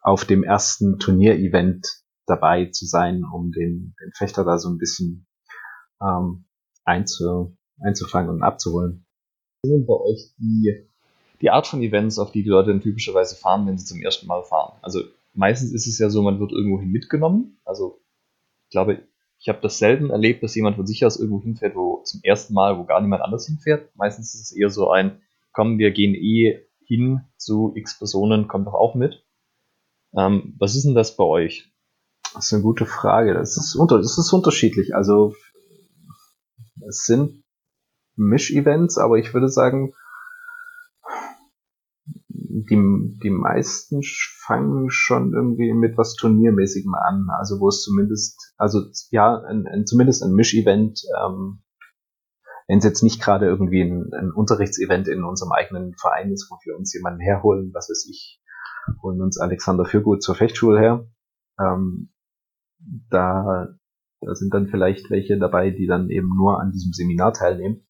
[0.00, 5.26] auf dem ersten Turnierevent dabei zu sein, um den, den Fechter da so ein bisschen
[6.00, 6.44] ähm,
[6.84, 9.06] einzu, einzufangen und abzuholen.
[9.62, 10.88] Was sind bei euch die,
[11.40, 14.26] die Art von Events, auf die die Leute dann typischerweise fahren, wenn sie zum ersten
[14.26, 14.78] Mal fahren?
[14.82, 15.00] Also
[15.34, 17.60] meistens ist es ja so, man wird irgendwohin mitgenommen.
[17.64, 18.00] Also
[18.64, 19.02] ich glaube,
[19.38, 22.54] ich habe das selten erlebt, dass jemand von sich aus irgendwo hinfährt, wo zum ersten
[22.54, 23.94] Mal, wo gar niemand anders hinfährt.
[23.96, 25.20] Meistens ist es eher so ein,
[25.52, 29.26] komm, wir gehen eh hin zu x Personen, kommt doch auch mit.
[30.16, 31.71] Ähm, was ist denn das bei euch?
[32.34, 33.34] Das ist eine gute Frage.
[33.34, 34.94] Das ist, unter, das ist unterschiedlich.
[34.94, 35.34] Also
[36.86, 37.44] es sind
[38.16, 39.94] Misch-Events, aber ich würde sagen,
[42.28, 47.28] die, die meisten fangen schon irgendwie mit was Turniermäßigem an.
[47.38, 51.62] Also wo es zumindest, also ja, ein, ein, zumindest ein Misch-Event, ähm,
[52.68, 56.56] wenn es jetzt nicht gerade irgendwie ein, ein Unterrichtsevent in unserem eigenen Verein ist, wo
[56.64, 58.40] wir uns jemanden herholen, was weiß ich,
[59.02, 61.06] holen uns Alexander Fürgut zur Fechtschule her,
[61.58, 62.10] ähm,
[63.10, 63.68] da,
[64.20, 67.86] da sind dann vielleicht welche dabei, die dann eben nur an diesem Seminar teilnehmen,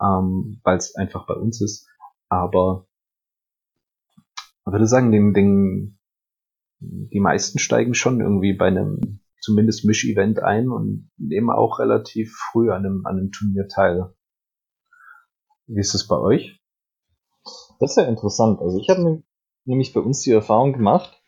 [0.00, 1.88] ähm, weil es einfach bei uns ist.
[2.28, 2.86] Aber
[4.66, 5.98] ich würde sagen, den, den,
[6.80, 12.70] die meisten steigen schon irgendwie bei einem zumindest Misch-Event ein und nehmen auch relativ früh
[12.70, 14.14] an einem, an einem Turnier teil.
[15.66, 16.60] Wie ist es bei euch?
[17.78, 18.60] Das ist ja interessant.
[18.60, 19.22] Also ich habe
[19.64, 21.22] nämlich bei uns die Erfahrung gemacht,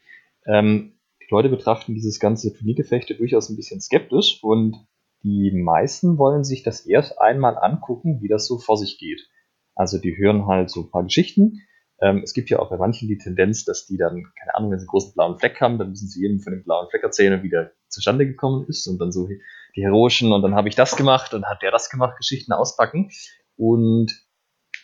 [0.47, 1.00] ähm,
[1.31, 4.77] Leute betrachten dieses ganze Turniergefechte durchaus ein bisschen skeptisch und
[5.23, 9.29] die meisten wollen sich das erst einmal angucken, wie das so vor sich geht.
[9.75, 11.61] Also die hören halt so ein paar Geschichten.
[12.01, 14.79] Ähm, es gibt ja auch bei manchen die Tendenz, dass die dann, keine Ahnung, wenn
[14.79, 17.43] sie einen großen blauen Fleck haben, dann müssen sie jedem von dem blauen Fleck erzählen,
[17.43, 20.97] wie der zustande gekommen ist und dann so die heroischen und dann habe ich das
[20.97, 23.11] gemacht und hat der das gemacht, Geschichten auspacken.
[23.57, 24.13] Und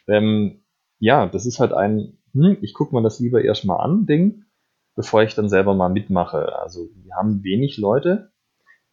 [0.07, 0.65] ähm,
[0.99, 4.46] ja, das ist halt ein, hm, ich gucke mir das lieber erstmal an, Ding
[4.97, 6.59] bevor ich dann selber mal mitmache.
[6.59, 8.33] Also wir haben wenig Leute.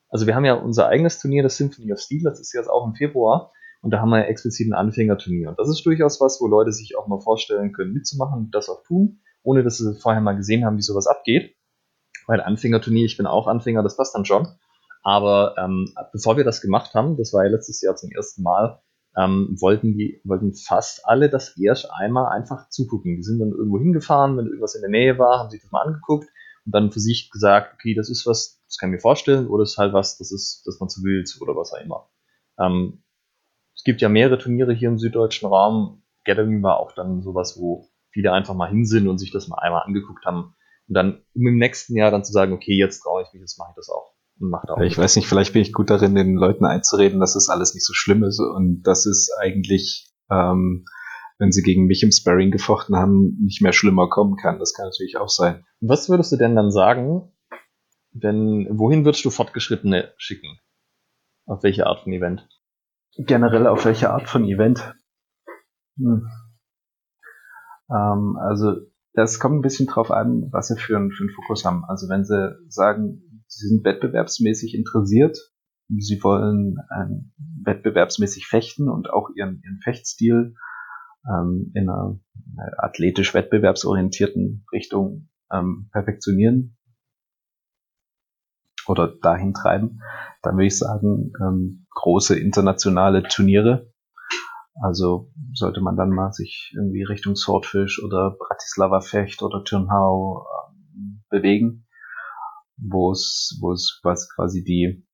[0.10, 2.86] Also wir haben ja unser eigenes Turnier, das Symphony of Steel, das ist jetzt auch
[2.86, 3.52] im Februar.
[3.82, 5.50] Und da haben wir ja explizit ein Anfängerturnier.
[5.50, 8.70] Und das ist durchaus was, wo Leute sich auch mal vorstellen können, mitzumachen und das
[8.70, 11.56] auch tun, ohne dass sie vorher mal gesehen haben, wie sowas abgeht.
[12.28, 14.48] Weil Anfängerturnier, ich bin auch Anfänger, das passt dann schon.
[15.04, 18.82] Aber ähm, bevor wir das gemacht haben, das war ja letztes Jahr zum ersten Mal,
[19.18, 23.16] ähm, wollten die, wollten fast alle das erst einmal einfach zugucken.
[23.18, 25.84] Die sind dann irgendwo hingefahren, wenn irgendwas in der Nähe war, haben sich das mal
[25.84, 26.28] angeguckt
[26.66, 29.64] und dann für sich gesagt, okay, das ist was, das kann ich mir vorstellen, oder
[29.64, 32.10] ist halt was, das ist, das man zu wild oder was auch immer.
[32.60, 33.04] Ähm,
[33.76, 36.04] es gibt ja mehrere Turniere hier im süddeutschen Raum.
[36.26, 39.58] Gathering war auch dann sowas, wo viele einfach mal hin sind und sich das mal
[39.58, 40.56] einmal angeguckt haben.
[40.88, 43.58] Und dann, um im nächsten Jahr dann zu sagen, okay, jetzt traue ich mich, jetzt
[43.58, 44.13] mache ich das auch.
[44.40, 44.80] Und macht auch.
[44.80, 47.86] Ich weiß nicht, vielleicht bin ich gut darin, den Leuten einzureden, dass es alles nicht
[47.86, 50.86] so schlimm ist und dass es eigentlich, ähm,
[51.40, 54.60] wenn sie gegen mich im Sparring gefochten haben, nicht mehr schlimmer kommen kann.
[54.60, 55.66] Das kann natürlich auch sein.
[55.82, 57.32] Was würdest du denn dann sagen,
[58.12, 60.60] wenn, wohin würdest du Fortgeschrittene schicken?
[61.46, 62.48] Auf welche Art von Event?
[63.18, 64.96] Generell auf welche Art von Event?
[65.98, 66.28] Hm.
[67.90, 68.74] Ähm, also
[69.14, 71.84] das kommt ein bisschen drauf an, was sie für einen, für einen Fokus haben.
[71.86, 75.38] Also wenn sie sagen, sie sind wettbewerbsmäßig interessiert,
[75.90, 80.56] sie wollen ähm, wettbewerbsmäßig fechten und auch ihren, ihren Fechtstil
[81.28, 82.20] ähm, in einer,
[82.78, 86.78] athletisch wettbewerbsorientierten Richtung ähm, perfektionieren
[88.88, 90.02] oder dahin treiben,
[90.42, 93.92] dann würde ich sagen, ähm, große internationale Turniere.
[94.82, 100.46] Also sollte man dann mal sich irgendwie Richtung Swordfish oder Bratislava Fecht oder Turnhau
[100.96, 101.83] ähm, bewegen,
[102.78, 104.02] wo es, wo es
[104.36, 105.06] quasi die,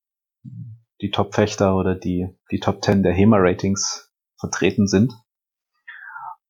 [1.00, 5.12] die Top-Fechter oder die, die Top 10 der HEMA-Ratings vertreten sind.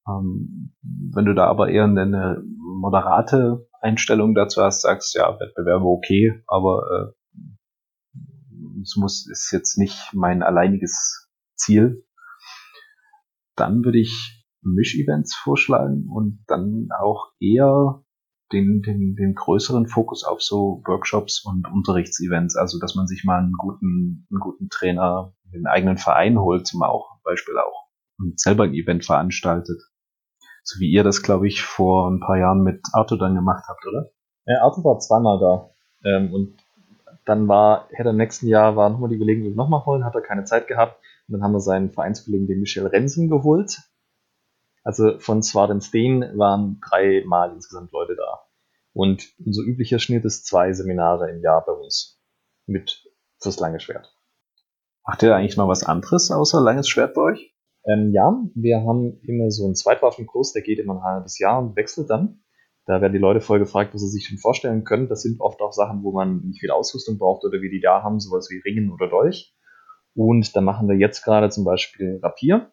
[0.08, 2.42] Ähm, wenn du da aber eher eine
[2.80, 7.60] moderate Einstellung dazu hast, sagst, ja, Wettbewerbe okay, aber äh,
[8.82, 12.04] es muss, ist jetzt nicht mein alleiniges Ziel,
[13.56, 18.04] dann würde ich Misch-Events vorschlagen und dann auch eher
[18.52, 23.38] den, den, den größeren Fokus auf so Workshops und Unterrichtsevents, also dass man sich mal
[23.38, 28.64] einen guten, einen guten Trainer, den eigenen Verein holt, zum auch Beispiel auch und selber
[28.64, 29.82] ein Event veranstaltet.
[30.62, 33.86] So wie ihr das, glaube ich, vor ein paar Jahren mit Arthur dann gemacht habt,
[33.86, 34.10] oder?
[34.46, 35.70] Ja, Arthur war zweimal da.
[36.04, 36.56] Ähm, und
[37.24, 40.44] dann war, hätte im nächsten Jahr war nochmal die Gelegenheit, nochmal holen, hat er keine
[40.44, 41.00] Zeit gehabt.
[41.28, 43.78] Und dann haben wir seinen Vereinskollegen, den Michel Rensen, geholt.
[44.82, 48.40] Also von Swardenstein waren dreimal insgesamt Leute da.
[48.92, 52.20] Und unser üblicher Schnitt ist zwei Seminare im Jahr bei uns.
[52.66, 53.04] Mit
[53.40, 54.14] fürs lange Schwert.
[55.06, 57.54] Macht ihr eigentlich noch was anderes außer langes Schwert bei euch?
[57.86, 61.76] Ähm, ja, wir haben immer so einen Zweitwaffenkurs, der geht immer ein halbes Jahr und
[61.76, 62.42] wechselt dann.
[62.86, 65.08] Da werden die Leute voll gefragt, was sie sich schon vorstellen können.
[65.08, 68.02] Das sind oft auch Sachen, wo man nicht viel Ausrüstung braucht oder wie die da
[68.02, 69.54] haben, sowas wie Ringen oder Dolch.
[70.14, 72.72] Und da machen wir jetzt gerade zum Beispiel Rapier.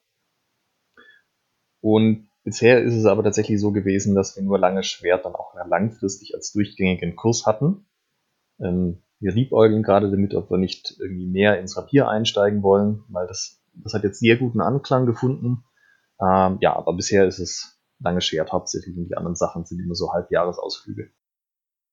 [1.87, 5.55] Und bisher ist es aber tatsächlich so gewesen, dass wir nur lange Schwert dann auch
[5.69, 7.85] langfristig als durchgängigen Kurs hatten.
[8.59, 13.25] Ähm, wir liebäugeln gerade damit, ob wir nicht irgendwie mehr ins Rapier einsteigen wollen, weil
[13.27, 15.63] das, das hat jetzt sehr guten Anklang gefunden.
[16.19, 19.95] Ähm, ja, aber bisher ist es lange Schwert hauptsächlich und die anderen Sachen sind immer
[19.95, 21.09] so Halbjahresausflüge.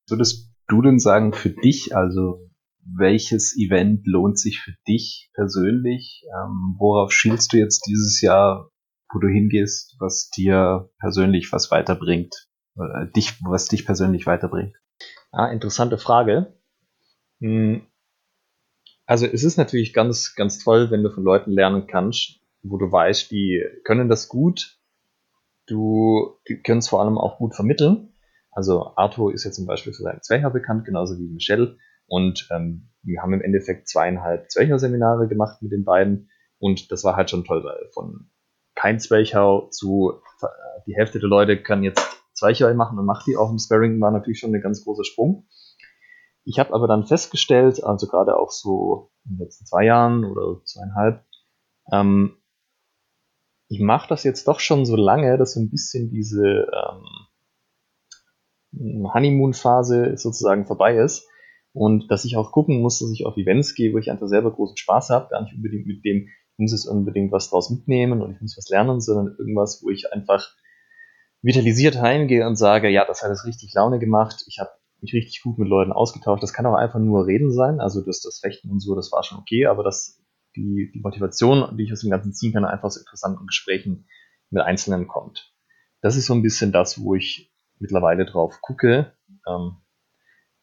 [0.09, 2.49] Würdest du denn sagen, für dich, also
[2.83, 6.25] welches Event lohnt sich für dich persönlich?
[6.35, 8.69] Ähm, worauf schielst du jetzt dieses Jahr,
[9.13, 12.47] wo du hingehst, was dir persönlich was weiterbringt?
[12.77, 14.75] Äh, dich, was dich persönlich weiterbringt?
[15.31, 16.53] Ah, interessante Frage.
[17.39, 17.85] Hm.
[19.05, 22.91] Also es ist natürlich ganz, ganz toll, wenn du von Leuten lernen kannst, wo du
[22.91, 24.79] weißt, die können das gut,
[25.67, 28.13] du können es vor allem auch gut vermitteln.
[28.51, 31.77] Also Arthur ist ja zum Beispiel für seinen Zwercher bekannt, genauso wie Michelle.
[32.07, 36.29] Und ähm, wir haben im Endeffekt zweieinhalb Zwercher-Seminare gemacht mit den beiden.
[36.57, 38.29] Und das war halt schon toll, weil von
[38.75, 40.21] kein Zwerchau zu
[40.85, 44.11] die Hälfte der Leute kann jetzt Zwerchau machen und macht die auch im Sparring, war
[44.11, 45.47] natürlich schon ein ganz großer Sprung.
[46.43, 50.61] Ich habe aber dann festgestellt, also gerade auch so in den letzten zwei Jahren oder
[50.63, 51.25] zweieinhalb,
[51.91, 52.37] ähm,
[53.67, 57.03] ich mache das jetzt doch schon so lange, dass so ein bisschen diese ähm,
[59.11, 61.27] Honeymoon-Phase sozusagen vorbei ist
[61.73, 64.51] und dass ich auch gucken muss, dass ich auf Events gehe, wo ich einfach selber
[64.51, 68.33] großen Spaß habe, gar nicht unbedingt mit dem, muss jetzt unbedingt was draus mitnehmen und
[68.33, 70.53] ich muss was lernen, sondern irgendwas, wo ich einfach
[71.41, 75.43] vitalisiert heimgehe und sage, ja, das hat es richtig Laune gemacht, ich habe mich richtig
[75.43, 76.41] gut mit Leuten ausgetauscht.
[76.41, 79.23] Das kann auch einfach nur Reden sein, also das, das Fechten und so, das war
[79.23, 80.21] schon okay, aber das,
[80.55, 84.07] die, die Motivation, die ich aus dem Ganzen ziehen kann, einfach aus interessanten Gesprächen
[84.49, 85.53] mit Einzelnen kommt.
[86.01, 89.13] Das ist so ein bisschen das, wo ich mittlerweile drauf gucke.
[89.47, 89.77] Ähm,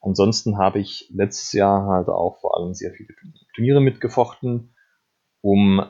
[0.03, 3.15] Ansonsten habe ich letztes Jahr halt auch vor allem sehr viele
[3.55, 4.72] Turniere mitgefochten,
[5.43, 5.85] um,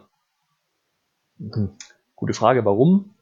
[2.16, 3.14] gute Frage, warum?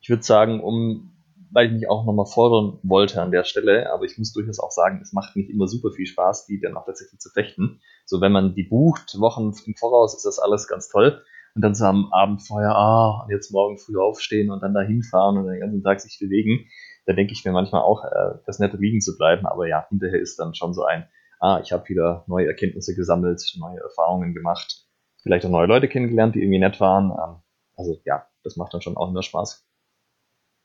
[0.00, 1.10] Ich würde sagen, um,
[1.50, 4.70] weil ich mich auch nochmal fordern wollte an der Stelle, aber ich muss durchaus auch
[4.70, 7.80] sagen, es macht nicht immer super viel Spaß, die dann auch tatsächlich zu fechten.
[8.04, 11.20] So, wenn man die bucht, Wochen im Voraus, ist das alles ganz toll.
[11.54, 14.82] Und dann so am Abend vorher, ah, und jetzt morgen früh aufstehen und dann da
[14.82, 16.68] hinfahren und den ganzen Tag sich bewegen
[17.08, 20.20] da denke ich mir manchmal auch, äh, das nette liegen zu bleiben, aber ja, hinterher
[20.20, 21.08] ist dann schon so ein,
[21.40, 24.86] ah, ich habe wieder neue Erkenntnisse gesammelt, neue Erfahrungen gemacht,
[25.22, 27.10] vielleicht auch neue Leute kennengelernt, die irgendwie nett waren.
[27.10, 27.42] Ähm,
[27.76, 29.64] also ja, das macht dann schon auch immer Spaß.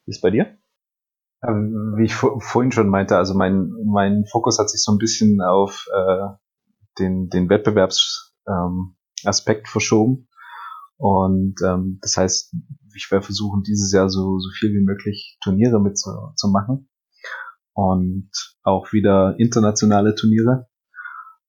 [0.06, 0.58] Wie ist bei dir?
[1.46, 5.42] Ähm, wie ich vorhin schon meinte, also mein, mein Fokus hat sich so ein bisschen
[5.42, 6.28] auf äh,
[7.00, 10.30] den, den Wettbewerbsaspekt ähm, verschoben.
[10.98, 12.56] Und ähm, das heißt,
[12.96, 16.90] ich werde versuchen, dieses Jahr so, so viel wie möglich Turniere mitzumachen.
[17.74, 18.30] Und
[18.64, 20.70] auch wieder internationale Turniere.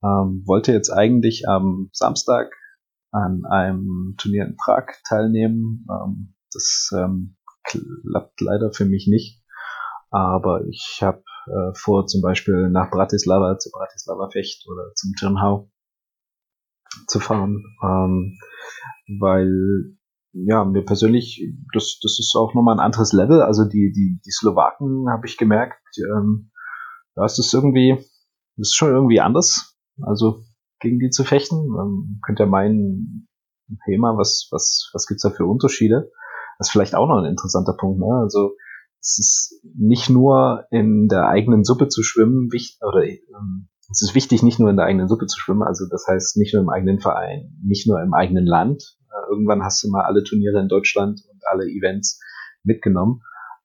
[0.02, 2.52] Ähm, wollte jetzt eigentlich am Samstag
[3.14, 5.86] an einem Turnier in Prag teilnehmen.
[5.88, 9.42] Ähm, das ähm, klappt leider für mich nicht.
[10.10, 15.70] Aber ich habe äh, vor, zum Beispiel nach Bratislava, zu Bratislava Fecht oder zum Turnhau
[17.08, 18.38] zu fahren, ähm,
[19.18, 19.96] weil
[20.32, 23.40] ja, mir persönlich, das, das ist auch nochmal ein anderes Level.
[23.42, 26.50] Also die, die, die Slowaken habe ich gemerkt, ähm,
[27.14, 27.96] da ist es irgendwie,
[28.56, 29.76] das ist schon irgendwie anders.
[30.02, 30.42] Also
[30.84, 31.56] gegen die zu fechten.
[31.56, 33.28] Ähm, könnt ihr meinen,
[33.86, 36.10] Thema, was, was, was gibt's da für Unterschiede?
[36.58, 38.20] Das ist vielleicht auch noch ein interessanter Punkt, ne?
[38.22, 38.54] Also
[39.00, 44.14] es ist nicht nur in der eigenen Suppe zu schwimmen, wichtig, oder ähm, es ist
[44.14, 46.70] wichtig, nicht nur in der eigenen Suppe zu schwimmen, also das heißt nicht nur im
[46.70, 48.96] eigenen Verein, nicht nur im eigenen Land.
[49.10, 52.20] Äh, irgendwann hast du mal alle Turniere in Deutschland und alle Events
[52.62, 53.20] mitgenommen,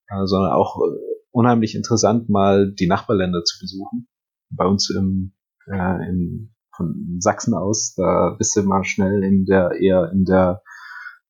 [0.07, 0.97] äh, sondern auch äh,
[1.31, 4.07] unheimlich interessant, mal die Nachbarländer zu besuchen.
[4.49, 5.33] Bei uns im,
[5.67, 10.63] äh, in von Sachsen aus, da bist du mal schnell in der, eher in der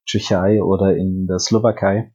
[0.05, 2.13] Tschechei oder in der Slowakei.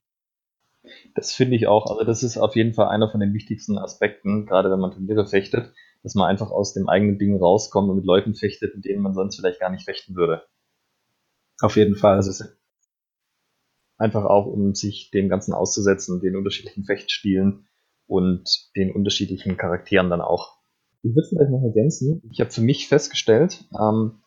[1.14, 4.46] Das finde ich auch, also das ist auf jeden Fall einer von den wichtigsten Aspekten,
[4.46, 5.72] gerade wenn man Turniere fechtet,
[6.02, 9.14] dass man einfach aus dem eigenen Ding rauskommt und mit Leuten fechtet, mit denen man
[9.14, 10.42] sonst vielleicht gar nicht fechten würde.
[11.60, 12.16] Auf jeden Fall.
[12.16, 12.44] Also
[13.96, 17.66] einfach auch, um sich dem Ganzen auszusetzen, den unterschiedlichen Fechtstilen
[18.06, 20.58] und den unterschiedlichen Charakteren dann auch.
[21.04, 22.22] Ich würde vielleicht noch ergänzen.
[22.32, 24.22] Ich habe für mich festgestellt, ähm,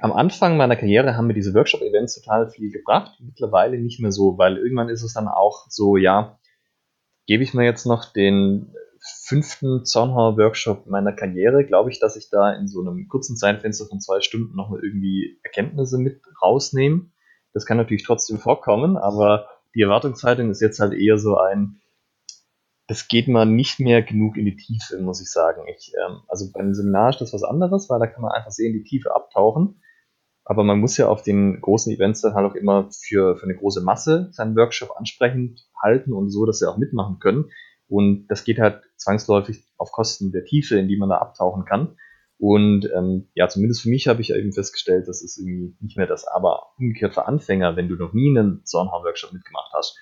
[0.00, 3.18] am Anfang meiner Karriere haben mir diese Workshop-Events total viel gebracht.
[3.20, 6.38] Mittlerweile nicht mehr so, weil irgendwann ist es dann auch so, ja,
[7.26, 12.52] gebe ich mir jetzt noch den fünften Zornhauer-Workshop meiner Karriere, glaube ich, dass ich da
[12.52, 17.06] in so einem kurzen Zeitfenster von zwei Stunden nochmal irgendwie Erkenntnisse mit rausnehme.
[17.54, 21.80] Das kann natürlich trotzdem vorkommen, aber die Erwartungshaltung ist jetzt halt eher so ein,
[22.86, 25.62] das geht man nicht mehr genug in die Tiefe, muss ich sagen.
[25.76, 28.72] Ich, ähm, also beim Seminar ist das was anderes, weil da kann man einfach sehen,
[28.72, 29.80] die Tiefe abtauchen.
[30.44, 33.54] Aber man muss ja auf den großen Events dann halt auch immer für, für eine
[33.54, 37.50] große Masse seinen Workshop ansprechend halten und so, dass sie auch mitmachen können.
[37.86, 41.96] Und das geht halt zwangsläufig auf Kosten der Tiefe, in die man da abtauchen kann.
[42.38, 45.96] Und ähm, ja, zumindest für mich habe ich ja eben festgestellt, das ist irgendwie nicht
[45.96, 46.26] mehr das.
[46.26, 49.96] Aber umgekehrt für Anfänger, wenn du noch nie einen Zornhorn-Workshop mitgemacht hast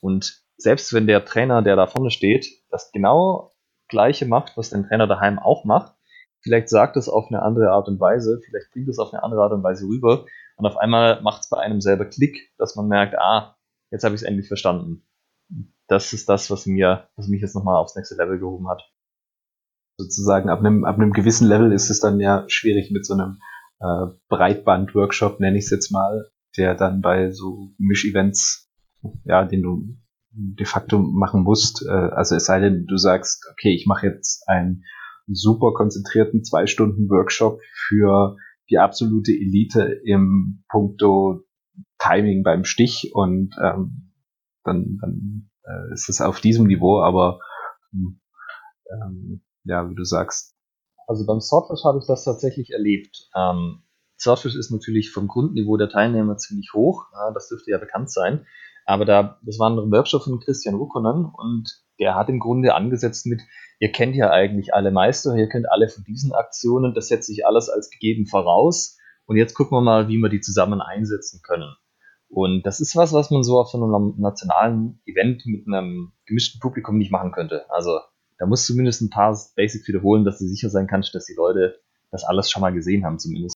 [0.00, 3.52] und selbst wenn der Trainer, der da vorne steht, das genau
[3.88, 5.94] gleiche macht, was der Trainer daheim auch macht,
[6.40, 9.42] vielleicht sagt es auf eine andere Art und Weise, vielleicht bringt es auf eine andere
[9.42, 12.88] Art und Weise rüber und auf einmal macht es bei einem selber Klick, dass man
[12.88, 13.56] merkt, ah,
[13.90, 15.06] jetzt habe ich es endlich verstanden.
[15.88, 18.82] Das ist das, was mir, was mich jetzt nochmal aufs nächste Level gehoben hat.
[19.98, 23.40] Sozusagen ab einem, ab einem gewissen Level ist es dann ja schwierig mit so einem
[23.80, 28.70] äh, Breitband-Workshop, nenne ich es jetzt mal, der dann bei so Misch-Events,
[29.24, 29.96] ja, den du
[30.32, 31.84] de facto machen musst.
[31.86, 34.84] Äh, also es sei denn, du sagst, okay, ich mache jetzt einen
[35.26, 38.36] super konzentrierten zwei Stunden Workshop für
[38.70, 41.44] die absolute Elite im Punkto
[41.98, 44.12] Timing beim Stich und ähm,
[44.64, 47.40] dann, dann äh, ist es auf diesem Niveau, aber
[47.92, 48.20] hm,
[48.90, 50.54] ähm, ja, wie du sagst.
[51.06, 53.28] Also beim Swordfish habe ich das tatsächlich erlebt.
[53.34, 53.82] Ähm,
[54.18, 58.46] Swordfish ist natürlich vom Grundniveau der Teilnehmer ziemlich hoch, das dürfte ja bekannt sein.
[58.84, 63.26] Aber da, das war ein Workshop von Christian Rukonen und der hat im Grunde angesetzt
[63.26, 63.42] mit,
[63.78, 67.46] ihr kennt ja eigentlich alle Meister, ihr kennt alle von diesen Aktionen, das setzt sich
[67.46, 71.74] alles als gegeben voraus und jetzt gucken wir mal, wie wir die zusammen einsetzen können.
[72.28, 76.60] Und das ist was, was man so auf so einem nationalen Event mit einem gemischten
[76.60, 77.70] Publikum nicht machen könnte.
[77.70, 78.00] Also
[78.38, 81.34] da musst du zumindest ein paar Basics wiederholen, dass du sicher sein kannst, dass die
[81.36, 81.78] Leute
[82.10, 83.54] das alles schon mal gesehen haben zumindest.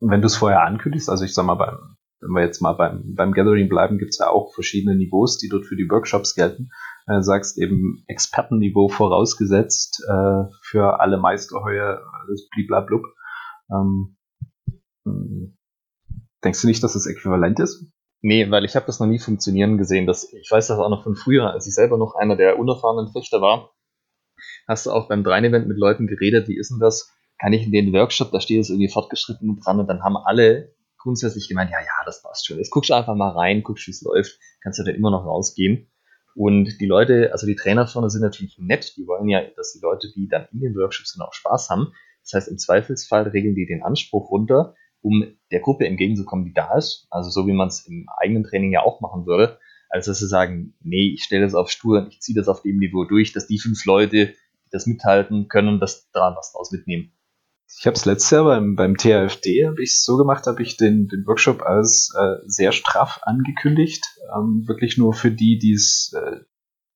[0.00, 3.14] wenn du es vorher ankündigst, also ich sag mal beim wenn wir jetzt mal beim,
[3.14, 6.70] beim Gathering bleiben, gibt es ja auch verschiedene Niveaus, die dort für die Workshops gelten.
[7.06, 13.02] Äh, sagst eben Expertenniveau vorausgesetzt äh, für alle Meisterheuer, alles bliblablub.
[13.70, 14.16] Ähm,
[15.04, 15.56] hm,
[16.44, 17.92] denkst du nicht, dass das äquivalent ist?
[18.20, 20.06] Nee, weil ich habe das noch nie funktionieren gesehen.
[20.06, 23.12] Das, ich weiß das auch noch von früher, als ich selber noch einer der unerfahrenen
[23.12, 23.70] Fechter war.
[24.66, 27.12] Hast du auch beim Drein-Event mit Leuten geredet, wie ist denn das?
[27.40, 30.74] Kann ich in den Workshop, da steht es irgendwie fortgeschritten dran und dann haben alle
[31.08, 32.58] grundsätzlich gemeint, ja, ja, das passt schon.
[32.58, 35.24] Jetzt guckst du einfach mal rein, guckst, wie es läuft, kannst du dann immer noch
[35.24, 35.90] rausgehen.
[36.34, 39.80] Und die Leute, also die Trainer vorne sind natürlich nett, die wollen ja, dass die
[39.80, 41.94] Leute, die dann in den Workshops sind, auch Spaß haben.
[42.22, 46.76] Das heißt, im Zweifelsfall regeln die den Anspruch runter, um der Gruppe entgegenzukommen, die da
[46.76, 47.06] ist.
[47.08, 50.28] Also so wie man es im eigenen Training ja auch machen würde, als dass sie
[50.28, 53.32] sagen, nee, ich stelle das auf Stur und ich ziehe das auf dem Niveau durch,
[53.32, 57.14] dass die fünf Leute, die das mithalten können, das da was draus mitnehmen.
[57.76, 61.06] Ich habe es letztes Jahr beim, beim TAFD habe ich so gemacht, habe ich den,
[61.06, 64.04] den Workshop als äh, sehr straff angekündigt.
[64.34, 66.40] Ähm, wirklich nur für die, die es äh,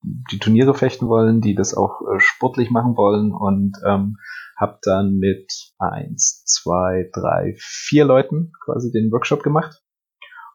[0.03, 4.17] die Turniere fechten wollen, die das auch äh, sportlich machen wollen und ähm,
[4.59, 9.83] habe dann mit eins, zwei, drei, vier Leuten quasi den Workshop gemacht.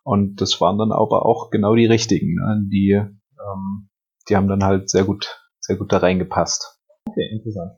[0.04, 2.64] Und das waren dann aber auch genau die richtigen, ne?
[2.72, 3.90] die, ähm,
[4.30, 6.80] die haben dann halt sehr gut, sehr gut da reingepasst.
[7.06, 7.74] Okay, interessant.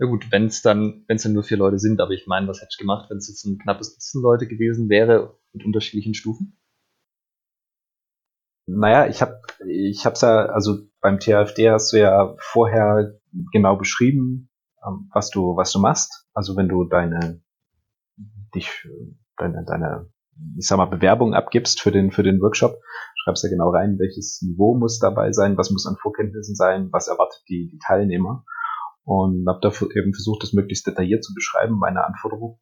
[0.00, 2.48] Ja gut, wenn es dann, wenn es dann nur vier Leute sind, aber ich meine,
[2.48, 6.14] was hätte ich gemacht, wenn es jetzt ein knappes Dutzend Leute gewesen wäre mit unterschiedlichen
[6.14, 6.58] Stufen?
[8.66, 13.20] Naja, ich habe ich hab's ja, also beim TFD hast du ja vorher
[13.52, 14.48] genau beschrieben,
[14.86, 16.26] ähm, was du, was du machst.
[16.32, 17.42] Also wenn du deine,
[18.54, 18.70] dich,
[19.36, 20.08] deine, deine,
[20.56, 22.80] ich sag mal, Bewerbung abgibst für den, für den Workshop,
[23.16, 27.08] schreibst ja genau rein, welches Niveau muss dabei sein, was muss an Vorkenntnissen sein, was
[27.08, 28.46] erwartet die, die Teilnehmer
[29.10, 32.60] und habe da eben versucht, das möglichst detailliert zu beschreiben, meine Anforderung.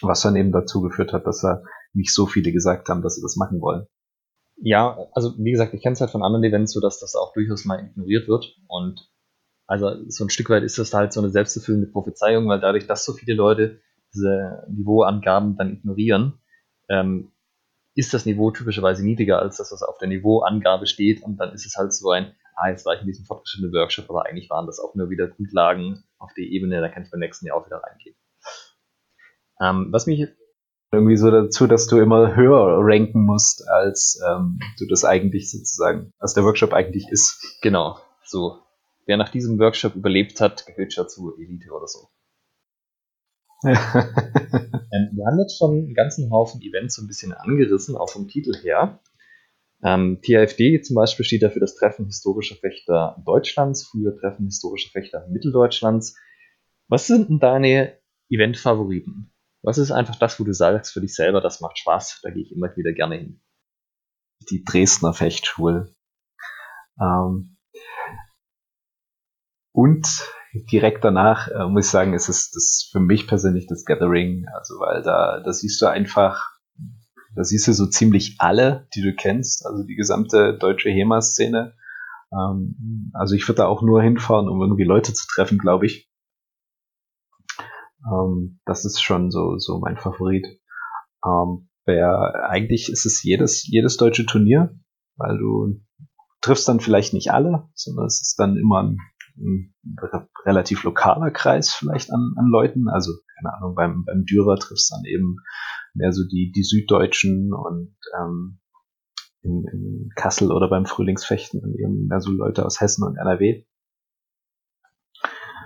[0.00, 1.62] Was dann eben dazu geführt hat, dass da
[1.92, 3.86] nicht so viele gesagt haben, dass sie das machen wollen.
[4.56, 7.34] Ja, also wie gesagt, ich kenne es halt von anderen Events so, dass das auch
[7.34, 8.56] durchaus mal ignoriert wird.
[8.66, 9.10] Und
[9.66, 13.04] also so ein Stück weit ist das halt so eine selbsterfüllende Prophezeiung, weil dadurch, dass
[13.04, 13.82] so viele Leute
[14.14, 16.40] diese Niveauangaben dann ignorieren,
[16.88, 17.30] ähm,
[17.94, 21.22] ist das Niveau typischerweise niedriger als das, was auf der Niveauangabe steht.
[21.22, 24.10] Und dann ist es halt so ein, ah, jetzt war ich in diesem fortgeschrittenen Workshop,
[24.10, 27.20] aber eigentlich waren das auch nur wieder Grundlagen auf die Ebene, da kann ich beim
[27.20, 28.16] nächsten Jahr auch wieder reingehen.
[29.60, 30.28] Ähm, was mich
[30.92, 36.12] irgendwie so dazu, dass du immer höher ranken musst, als ähm, du das eigentlich sozusagen,
[36.18, 37.58] als der Workshop eigentlich ist.
[37.62, 38.58] Genau, so.
[39.06, 42.08] Wer nach diesem Workshop überlebt hat, gehört schon zur Elite oder so.
[43.64, 48.28] ähm, wir haben jetzt schon einen ganzen Haufen Events so ein bisschen angerissen, auch vom
[48.28, 49.00] Titel her.
[49.82, 55.26] Ähm, TAFD zum Beispiel steht dafür das Treffen historischer Fechter Deutschlands, früher Treffen historischer Fechter
[55.28, 56.16] Mitteldeutschlands.
[56.88, 57.96] Was sind denn deine
[58.28, 59.32] Event-Favoriten?
[59.62, 62.42] Was ist einfach das, wo du sagst für dich selber, das macht Spaß, da gehe
[62.42, 63.40] ich immer wieder gerne hin?
[64.50, 65.94] Die Dresdner Fechtschule.
[67.00, 67.56] Ähm
[69.72, 70.08] und
[70.72, 74.80] direkt danach äh, muss ich sagen, ist es das für mich persönlich das Gathering, also
[74.80, 76.57] weil da, da siehst du einfach
[77.34, 81.74] da siehst du so ziemlich alle, die du kennst, also die gesamte deutsche HEMA-Szene.
[82.32, 86.10] Ähm, also ich würde da auch nur hinfahren, um irgendwie Leute zu treffen, glaube ich.
[88.06, 90.46] Ähm, das ist schon so, so mein Favorit.
[91.24, 94.78] Ähm, wer, eigentlich ist es jedes, jedes deutsche Turnier,
[95.16, 95.80] weil du
[96.40, 98.98] triffst dann vielleicht nicht alle, sondern es ist dann immer ein,
[100.44, 102.88] relativ lokaler Kreis vielleicht an, an Leuten.
[102.88, 105.36] Also, keine Ahnung, beim, beim Dürer triffst du dann eben
[105.98, 108.60] mehr so die, die Süddeutschen und ähm,
[109.42, 113.64] in, in Kassel oder beim Frühlingsfechten dann eben mehr so Leute aus Hessen und NRW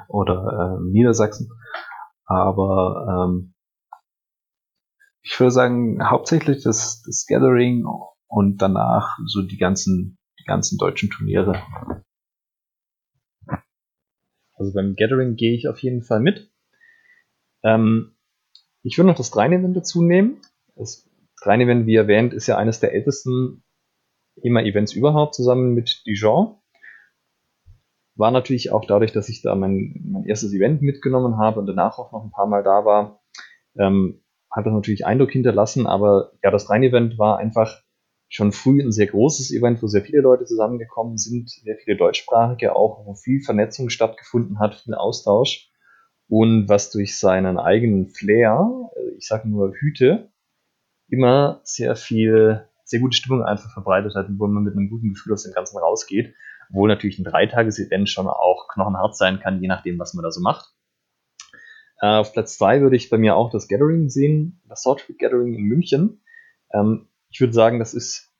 [0.08, 1.50] oder äh, Niedersachsen.
[2.24, 3.54] Aber ähm,
[5.22, 7.84] ich würde sagen, hauptsächlich das, das Gathering
[8.26, 11.62] und danach so die ganzen, die ganzen deutschen Turniere.
[14.54, 16.52] Also beim Gathering gehe ich auf jeden Fall mit.
[17.62, 18.16] Ähm,
[18.82, 20.40] ich würde noch das Drein-Event dazu nehmen.
[20.76, 21.08] Das
[21.42, 23.62] Drein-Event, wie erwähnt, ist ja eines der ältesten
[24.42, 26.56] EMA-Events überhaupt, zusammen mit Dijon.
[28.14, 31.98] War natürlich auch dadurch, dass ich da mein, mein erstes Event mitgenommen habe und danach
[31.98, 33.22] auch noch ein paar Mal da war,
[33.78, 37.82] ähm, hat das natürlich Eindruck hinterlassen, aber ja, das Rhein-Event war einfach
[38.28, 42.76] schon früh ein sehr großes Event, wo sehr viele Leute zusammengekommen sind, sehr viele Deutschsprachige
[42.76, 45.71] auch, wo viel Vernetzung stattgefunden hat, viel Austausch
[46.32, 50.32] und was durch seinen eigenen Flair, äh, ich sage nur Hüte,
[51.08, 55.34] immer sehr viel, sehr gute Stimmung einfach verbreitet hat, wo man mit einem guten Gefühl
[55.34, 56.34] aus dem Ganzen rausgeht.
[56.70, 60.40] Obwohl natürlich ein Dreitages-Event schon auch knochenhart sein kann, je nachdem, was man da so
[60.40, 60.72] macht.
[62.00, 65.52] Äh, auf Platz zwei würde ich bei mir auch das Gathering sehen, das Sword Gathering
[65.52, 66.22] in München.
[66.72, 68.32] Ähm, ich würde sagen, das ist,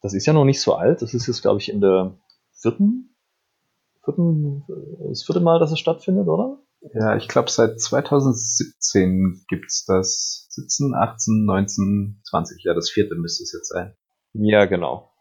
[0.00, 1.02] das ist ja noch nicht so alt.
[1.02, 2.16] Das ist jetzt, glaube ich, in der
[2.52, 3.14] vierten,
[4.02, 4.64] vierten,
[5.10, 6.58] das vierte Mal, dass es stattfindet, oder?
[6.94, 10.46] Ja, ich glaube, seit 2017 gibt's das.
[10.50, 12.64] 17, 18, 19, 20.
[12.64, 13.96] Ja, das vierte müsste es jetzt sein.
[14.32, 15.12] Ja, genau.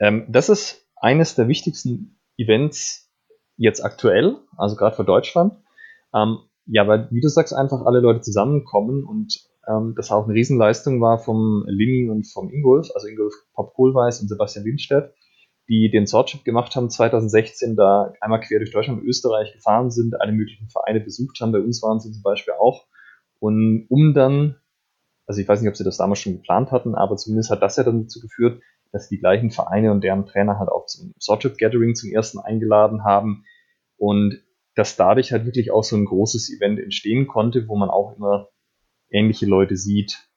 [0.00, 3.10] Ähm, das ist eines der wichtigsten Events
[3.56, 5.54] jetzt aktuell, also gerade für Deutschland.
[6.14, 10.34] Ähm, ja, weil, wie du sagst, einfach alle Leute zusammenkommen und ähm, das auch eine
[10.34, 15.12] Riesenleistung war vom Lini und vom Ingolf, also Ingolf Pop-Kohlweiß und Sebastian Lindstedt,
[15.68, 20.20] die den Swordship gemacht haben 2016, da einmal quer durch Deutschland und Österreich gefahren sind,
[20.20, 21.52] alle möglichen Vereine besucht haben.
[21.52, 22.86] Bei uns waren sie zum Beispiel auch.
[23.38, 24.56] Und um dann,
[25.26, 27.76] also ich weiß nicht, ob sie das damals schon geplant hatten, aber zumindest hat das
[27.76, 28.62] ja dann dazu geführt,
[28.92, 33.04] dass die gleichen Vereine und deren Trainer halt auch zum Swordship Gathering zum ersten eingeladen
[33.04, 33.44] haben.
[33.98, 34.42] Und
[34.74, 38.48] dass dadurch halt wirklich auch so ein großes Event entstehen konnte, wo man auch immer
[39.10, 40.28] ähnliche Leute sieht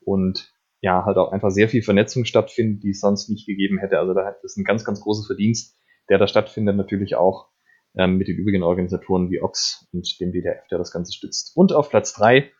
[0.00, 3.98] und ja, halt auch einfach sehr viel Vernetzung stattfindet, die es sonst nicht gegeben hätte.
[3.98, 5.76] Also da ist ein ganz, ganz großer Verdienst,
[6.08, 7.48] der da stattfindet, natürlich auch
[7.96, 11.56] ähm, mit den übrigen Organisatoren wie Ox und dem WDF, der das Ganze stützt.
[11.56, 12.50] Und auf Platz drei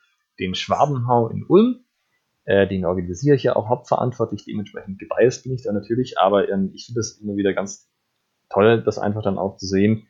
[0.41, 1.85] den Schwabenhau in Ulm.
[2.45, 6.73] Äh, den organisiere ich ja auch hauptverantwortlich, dementsprechend gebiased bin ich da natürlich, aber ähm,
[6.75, 7.89] ich finde es immer wieder ganz
[8.49, 10.09] toll, das einfach dann auch zu sehen.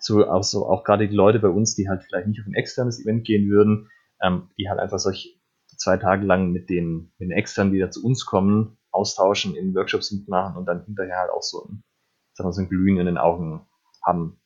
[0.00, 2.54] So, auch, so, auch gerade die Leute bei uns, die halt vielleicht nicht auf ein
[2.54, 3.88] externes Event gehen würden,
[4.20, 5.40] ähm, die halt einfach solch
[5.76, 9.74] zwei Tage lang mit den, mit den Externen, die da zu uns kommen, austauschen, in
[9.74, 11.84] Workshops mitmachen und dann hinterher halt auch so ein,
[12.32, 13.66] sagen wir, so ein Glühen in den Augen
[14.04, 14.40] haben,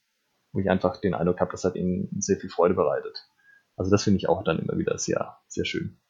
[0.52, 3.28] wo ich einfach den Eindruck habe, das hat ihnen sehr viel Freude bereitet.
[3.76, 6.00] Also das finde ich auch dann immer wieder sehr, sehr schön.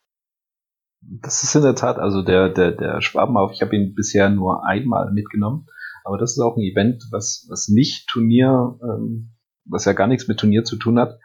[1.03, 4.67] Das ist in der Tat, also der, der, der Schwabenlauf, ich habe ihn bisher nur
[4.67, 5.67] einmal mitgenommen,
[6.05, 9.33] aber das ist auch ein Event, was, was nicht Turnier, ähm,
[9.65, 11.19] was ja gar nichts mit Turnier zu tun hat,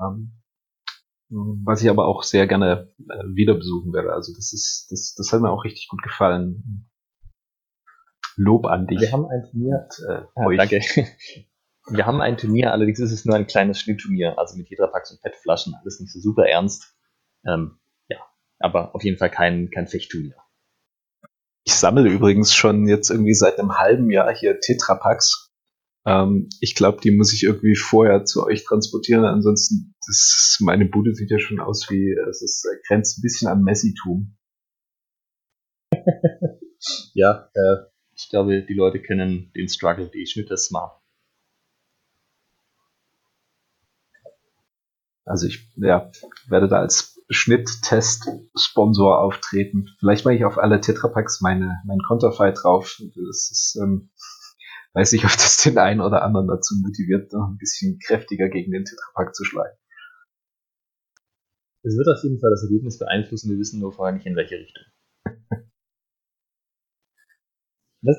[0.00, 0.41] ähm,
[1.32, 4.12] was ich aber auch sehr gerne äh, wieder besuchen werde.
[4.12, 6.88] Also das ist, das, das hat mir auch richtig gut gefallen.
[8.36, 9.00] Lob an dich.
[9.00, 9.88] Wir haben ein Turnier.
[9.88, 10.80] Und, äh, ah, danke.
[11.88, 15.20] Wir haben ein Turnier, allerdings ist es nur ein kleines Schnittturnier, also mit Tetrapacks und
[15.20, 16.96] PET-Flaschen, alles nicht so super ernst.
[17.44, 18.18] Ähm, ja,
[18.60, 20.36] aber auf jeden Fall kein, kein Fechtturnier.
[21.64, 25.41] Ich sammle übrigens schon jetzt irgendwie seit einem halben Jahr hier Tetrapacks.
[26.04, 29.24] Ähm, ich glaube, die muss ich irgendwie vorher zu euch transportieren.
[29.24, 33.62] Ansonsten, das, meine Bude sieht ja schon aus wie, es ist, grenzt ein bisschen am
[33.62, 34.36] Messitum.
[37.14, 37.76] ja, äh,
[38.14, 41.00] ich glaube, die Leute kennen den Struggle, die Schnitte smart.
[45.24, 46.10] Also ich ja,
[46.48, 49.88] werde da als Schnitttest-Sponsor auftreten.
[50.00, 53.00] Vielleicht mache ich auf alle Tetrapacks meine, mein Konterfei drauf.
[53.14, 54.10] Das ist, ähm,
[54.94, 58.72] weiß nicht, ob das den einen oder anderen dazu motiviert, noch ein bisschen kräftiger gegen
[58.72, 59.76] den Tetrapack zu schlagen.
[61.84, 64.58] Es wird auf jeden Fall das Ergebnis beeinflussen, wir wissen nur vorher nicht in welche
[64.58, 64.84] Richtung.
[68.04, 68.16] Was,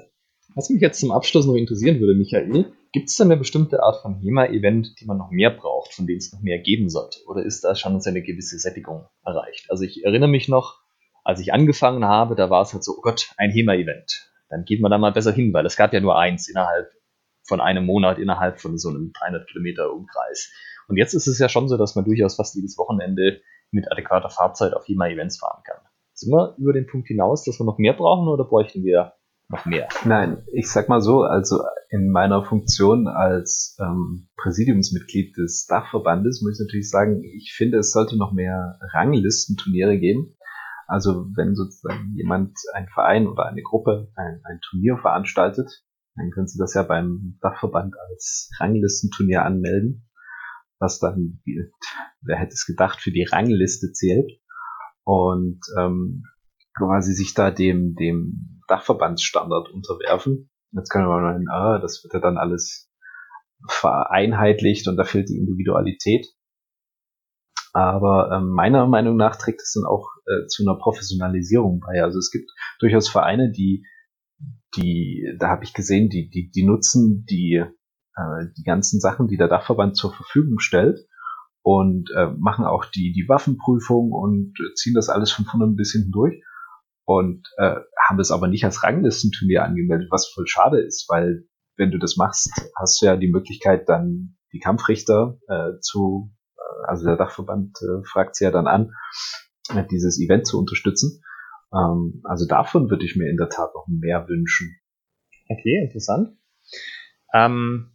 [0.55, 4.03] was mich jetzt zum Abschluss noch interessieren würde, Michael, Gibt es denn eine bestimmte Art
[4.03, 7.21] von HEMA-Event, die man noch mehr braucht, von denen es noch mehr geben sollte?
[7.25, 9.65] Oder ist da schon eine gewisse Sättigung erreicht?
[9.69, 10.79] Also ich erinnere mich noch,
[11.23, 14.31] als ich angefangen habe, da war es halt so, oh Gott, ein HEMA-Event.
[14.53, 16.91] Dann geht man da mal besser hin, weil es gab ja nur eins innerhalb
[17.43, 20.53] von einem Monat, innerhalb von so einem 300 Kilometer Umkreis.
[20.87, 23.41] Und jetzt ist es ja schon so, dass man durchaus fast jedes Wochenende
[23.71, 25.81] mit adäquater Fahrzeit auf HEMA-Events fahren kann.
[26.13, 29.13] Sind wir über den Punkt hinaus, dass wir noch mehr brauchen oder bräuchten wir
[29.49, 29.87] noch mehr?
[30.05, 36.59] Nein, ich sag mal so, also in meiner Funktion als ähm, Präsidiumsmitglied des Dachverbandes muss
[36.59, 40.35] ich natürlich sagen, ich finde, es sollte noch mehr Ranglistenturniere geben.
[40.87, 45.69] Also wenn sozusagen jemand, ein Verein oder eine Gruppe ein, ein Turnier veranstaltet,
[46.15, 50.07] dann können sie das ja beim Dachverband als Ranglistenturnier anmelden,
[50.79, 51.41] was dann,
[52.21, 54.31] wer hätte es gedacht, für die Rangliste zählt.
[55.05, 56.23] Und ähm,
[56.77, 60.49] quasi sich da dem, dem Dachverbandsstandard unterwerfen.
[60.71, 62.89] Jetzt können wir mal meinen, ah, das wird ja dann alles
[63.67, 66.27] vereinheitlicht und da fehlt die Individualität.
[67.73, 72.03] Aber äh, meiner Meinung nach trägt es dann auch äh, zu einer Professionalisierung bei.
[72.03, 72.49] Also es gibt
[72.79, 73.85] durchaus Vereine, die,
[74.77, 77.63] die, da habe ich gesehen, die, die, die nutzen die,
[78.15, 80.99] äh, die ganzen Sachen, die der Dachverband zur Verfügung stellt
[81.63, 86.11] und äh, machen auch die, die Waffenprüfung und ziehen das alles von vorne bis hinten
[86.11, 86.43] durch
[87.05, 87.75] und äh,
[88.07, 92.17] haben es aber nicht als Ranglistenturnier angemeldet, was voll schade ist, weil wenn du das
[92.17, 96.31] machst, hast du ja die Möglichkeit, dann die Kampfrichter äh, zu,
[96.83, 98.93] also der Dachverband äh, fragt sie ja dann an,
[99.69, 101.23] äh, dieses Event zu unterstützen.
[101.73, 104.75] Ähm, also davon würde ich mir in der Tat noch mehr wünschen.
[105.49, 106.37] Okay, interessant.
[107.33, 107.91] Ähm,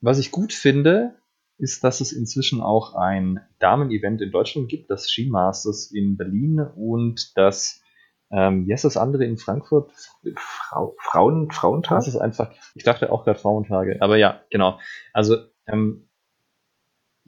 [0.00, 1.16] was ich gut finde,
[1.58, 6.60] ist, dass es inzwischen auch ein Damen-Event in Deutschland gibt, das Ski Masters in Berlin
[6.60, 7.82] und das,
[8.30, 9.90] ähm, heißt das andere in Frankfurt?
[10.36, 11.98] Frau, Frauen, Frauentag?
[11.98, 14.78] Das ist einfach, ich dachte auch gerade Frauentage, aber ja, genau.
[15.12, 15.36] Also,
[15.66, 16.07] ähm,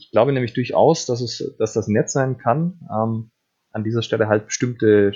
[0.01, 3.31] ich glaube nämlich durchaus, dass es, dass das nett sein kann, ähm,
[3.71, 5.13] an dieser Stelle halt bestimmte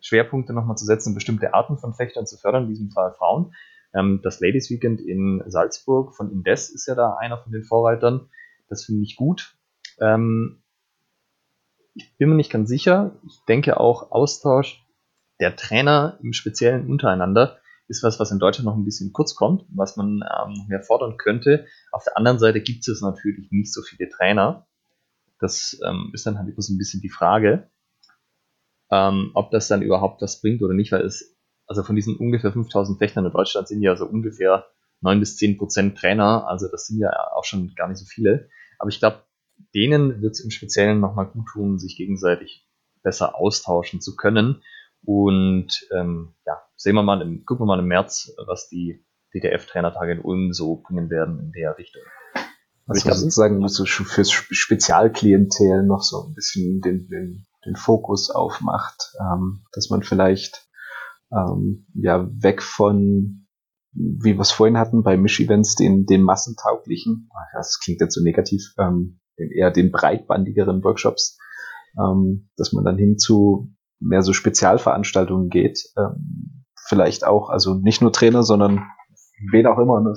[0.00, 3.54] Schwerpunkte nochmal zu setzen, bestimmte Arten von Fechtern zu fördern, in diesem Fall Frauen.
[3.94, 8.28] Ähm, das Ladies Weekend in Salzburg von Indes ist ja da einer von den Vorreitern.
[8.68, 9.56] Das finde ich gut.
[10.00, 10.62] Ähm,
[11.94, 13.12] ich bin mir nicht ganz sicher.
[13.24, 14.84] Ich denke auch Austausch
[15.40, 17.58] der Trainer im Speziellen untereinander
[17.88, 21.16] ist was, was in Deutschland noch ein bisschen kurz kommt, was man ähm, mehr fordern
[21.16, 21.66] könnte.
[21.92, 24.66] Auf der anderen Seite gibt es natürlich nicht so viele Trainer.
[25.38, 27.70] Das ähm, ist dann halt immer so ein bisschen die Frage,
[28.90, 32.52] ähm, ob das dann überhaupt was bringt oder nicht, weil es, also von diesen ungefähr
[32.52, 34.66] 5000 Fechtern in Deutschland sind ja so ungefähr
[35.00, 38.48] neun bis zehn Prozent Trainer, also das sind ja auch schon gar nicht so viele.
[38.78, 39.24] Aber ich glaube,
[39.74, 42.66] denen wird es im Speziellen nochmal gut tun, sich gegenseitig
[43.02, 44.62] besser austauschen zu können.
[45.04, 49.04] Und ähm, ja, sehen wir mal, im, gucken wir mal im März, was die
[49.34, 52.02] DTF-Trainertage in Ulm so bringen werden in der Richtung.
[52.86, 59.14] Was man sozusagen so fürs Spezialklientel noch so ein bisschen den, den, den Fokus aufmacht,
[59.20, 60.68] ähm, dass man vielleicht
[61.32, 63.46] ähm, ja weg von,
[63.92, 68.74] wie wir es vorhin hatten, bei Misch-Events, den, den massentauglichen, das klingt jetzt so negativ,
[68.78, 71.38] ähm, eher den breitbandigeren Workshops,
[71.98, 76.63] ähm, dass man dann hin zu mehr so Spezialveranstaltungen geht, ähm,
[76.94, 78.86] vielleicht auch, also nicht nur Trainer, sondern
[79.50, 80.00] wen auch immer.
[80.00, 80.14] Ne?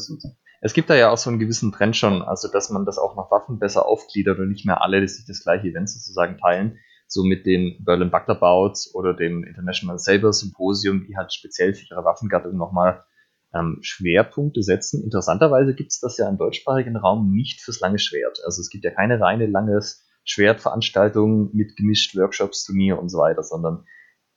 [0.62, 3.16] Es gibt da ja auch so einen gewissen Trend schon, also dass man das auch
[3.16, 6.78] nach Waffen besser aufgliedert und nicht mehr alle sich das gleiche Event sozusagen teilen.
[7.08, 12.04] So mit den Berlin Bouts oder dem International Saber Symposium, die halt speziell für ihre
[12.04, 13.04] Waffengattung nochmal
[13.56, 15.04] ähm, Schwerpunkte setzen.
[15.04, 18.40] Interessanterweise gibt es das ja im deutschsprachigen Raum nicht fürs lange Schwert.
[18.46, 23.42] Also es gibt ja keine reine langes Schwertveranstaltung mit gemischt Workshops, Turnier und so weiter,
[23.42, 23.86] sondern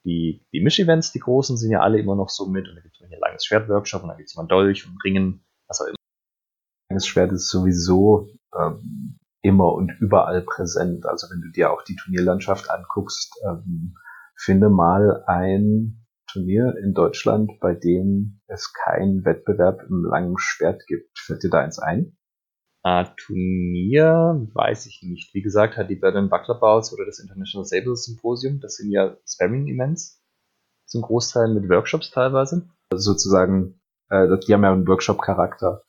[0.03, 2.95] die, die Misch-Events, die großen, sind ja alle immer noch so mit und da gibt
[2.95, 5.95] es ein langes Schwert-Workshop und dann gibt es mal Dolch und Ringen, was auch immer.
[6.89, 8.27] Langes Schwert ist sowieso
[8.57, 11.05] ähm, immer und überall präsent.
[11.05, 13.95] Also wenn du dir auch die Turnierlandschaft anguckst, ähm,
[14.35, 21.17] finde mal ein Turnier in Deutschland, bei dem es keinen Wettbewerb im langen Schwert gibt.
[21.19, 22.17] Fällt dir da eins ein?
[22.83, 25.33] Äh, Turnier weiß ich nicht.
[25.33, 29.17] Wie gesagt, hat die Berlin Buckler Bouts oder das International Sable Symposium, das sind ja
[29.27, 30.21] Sparring-Events,
[30.85, 32.69] zum Großteil mit Workshops teilweise.
[32.91, 33.79] Also sozusagen,
[34.09, 35.83] äh, die haben ja einen Workshop-Charakter.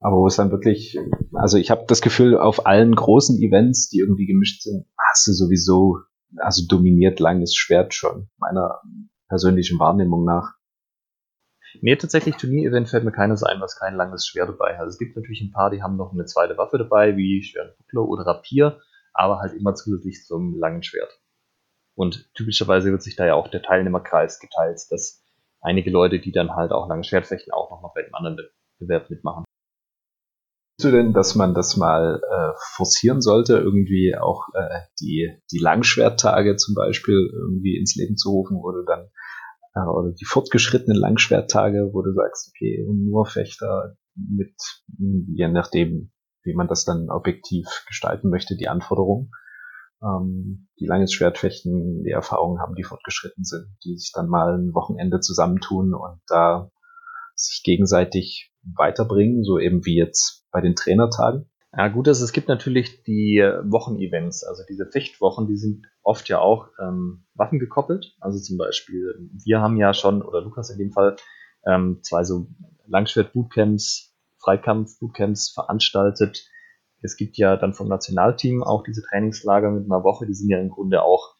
[0.00, 0.98] Aber wo es dann wirklich,
[1.32, 5.32] also ich habe das Gefühl, auf allen großen Events, die irgendwie gemischt sind, hast du
[5.32, 5.98] sowieso,
[6.36, 8.80] also dominiert langes Schwert schon, meiner
[9.28, 10.54] persönlichen Wahrnehmung nach.
[11.80, 14.88] Nee, tatsächlich Turnier-Event fällt mir keines ein, was kein langes Schwert dabei hat.
[14.88, 18.26] Es gibt natürlich ein paar, die haben noch eine zweite Waffe dabei, wie Schwertbuckler oder
[18.26, 18.80] Rapier,
[19.12, 21.20] aber halt immer zusätzlich zum langen Schwert.
[21.94, 25.22] Und typischerweise wird sich da ja auch der Teilnehmerkreis geteilt, dass
[25.60, 28.38] einige Leute, die dann halt auch lange Schwert fechten, auch noch bei dem anderen
[28.78, 29.44] Bewerb mitmachen.
[30.78, 36.56] du denn, dass man das mal äh, forcieren sollte, irgendwie auch äh, die, die Langschwerttage
[36.56, 39.10] zum Beispiel irgendwie ins Leben zu rufen, wo du dann
[39.74, 44.54] äh, oder die fortgeschrittenen Langschwerttage, wo du sagst, okay, nur Fechter mit,
[44.98, 46.12] je nachdem,
[46.42, 49.30] wie man das dann objektiv gestalten möchte, die Anforderungen,
[50.02, 54.74] ähm, die langes Schwertfechten, die Erfahrungen haben, die fortgeschritten sind, die sich dann mal ein
[54.74, 56.70] Wochenende zusammentun und da
[57.34, 61.49] sich gegenseitig weiterbringen, so eben wie jetzt bei den Trainertagen.
[61.72, 66.40] Ja, gut, also es gibt natürlich die Wochenevents, also diese Fechtwochen, die sind oft ja
[66.40, 68.16] auch ähm, waffengekoppelt.
[68.20, 71.14] Also zum Beispiel, wir haben ja schon, oder Lukas in dem Fall,
[71.64, 72.48] ähm, zwei so
[72.86, 76.44] Langschwert-Bootcamps, Freikampf-Bootcamps veranstaltet.
[77.02, 80.58] Es gibt ja dann vom Nationalteam auch diese Trainingslager mit einer Woche, die sind ja
[80.58, 81.36] im Grunde auch,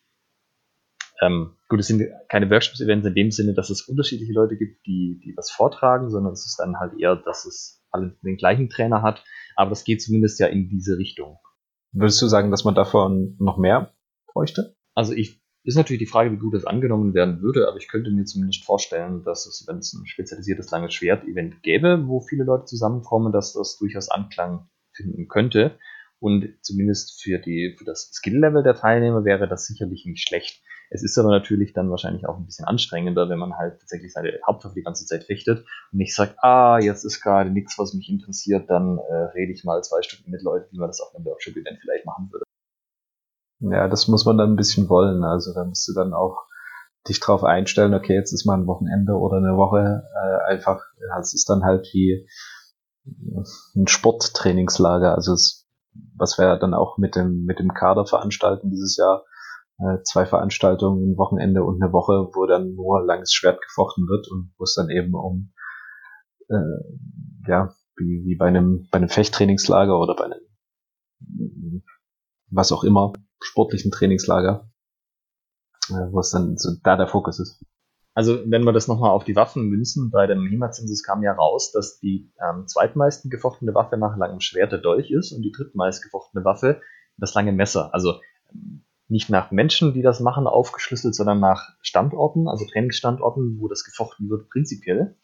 [1.20, 5.20] ähm, gut, es sind keine Workshops-Events in dem Sinne, dass es unterschiedliche Leute gibt, die,
[5.24, 9.02] die was vortragen, sondern es ist dann halt eher, dass es alle den gleichen Trainer
[9.02, 9.22] hat
[9.60, 11.38] aber das geht zumindest ja in diese Richtung.
[11.92, 13.92] Würdest du sagen, dass man davon noch mehr
[14.26, 14.74] bräuchte?
[14.94, 18.10] Also ich ist natürlich die Frage, wie gut das angenommen werden würde, aber ich könnte
[18.10, 22.64] mir zumindest vorstellen, dass es, wenn es ein spezialisiertes langes Schwert-Event gäbe, wo viele Leute
[22.64, 25.78] zusammenkommen, dass das durchaus Anklang finden könnte.
[26.18, 30.62] Und zumindest für, die, für das Skill-Level der Teilnehmer wäre das sicherlich nicht schlecht.
[30.92, 34.32] Es ist aber natürlich dann wahrscheinlich auch ein bisschen anstrengender, wenn man halt tatsächlich seine
[34.44, 38.10] Hauptwaffe die ganze Zeit fechtet und nicht sagt, ah, jetzt ist gerade nichts, was mich
[38.10, 41.24] interessiert, dann äh, rede ich mal zwei Stunden mit Leuten, wie man das auf einem
[41.24, 42.44] Workshop-Event vielleicht machen würde.
[43.60, 45.22] Ja, das muss man dann ein bisschen wollen.
[45.22, 46.38] Also da musst du dann auch
[47.08, 51.20] dich drauf einstellen, okay, jetzt ist mal ein Wochenende oder eine Woche äh, einfach, ja,
[51.20, 52.26] es ist dann halt wie
[53.76, 55.14] ein Sporttrainingslager.
[55.14, 55.68] Also es,
[56.16, 59.24] was wir dann auch mit dem, mit dem Kader veranstalten dieses Jahr,
[59.80, 64.28] äh, zwei Veranstaltungen, ein Wochenende und eine Woche, wo dann nur langes Schwert gefochten wird
[64.30, 65.52] und wo es dann eben um
[66.48, 71.82] äh, ja, wie, wie bei einem bei einem Fechttrainingslager oder bei einem
[72.50, 74.70] was auch immer, sportlichen Trainingslager,
[75.88, 77.64] äh, wo es dann so da der Fokus ist.
[78.12, 81.70] Also wenn wir das nochmal auf die Waffen münzen, bei dem HEMA-Zensus kam ja raus,
[81.72, 86.02] dass die ähm, zweitmeisten gefochtene Waffe nach langem Schwert der Dolch ist und die drittmeist
[86.02, 86.80] gefochtene Waffe
[87.16, 87.94] das lange Messer.
[87.94, 88.20] Also
[89.10, 94.30] nicht nach Menschen, die das machen, aufgeschlüsselt, sondern nach Standorten, also Trainingsstandorten, wo das gefochten
[94.30, 95.16] wird, prinzipiell.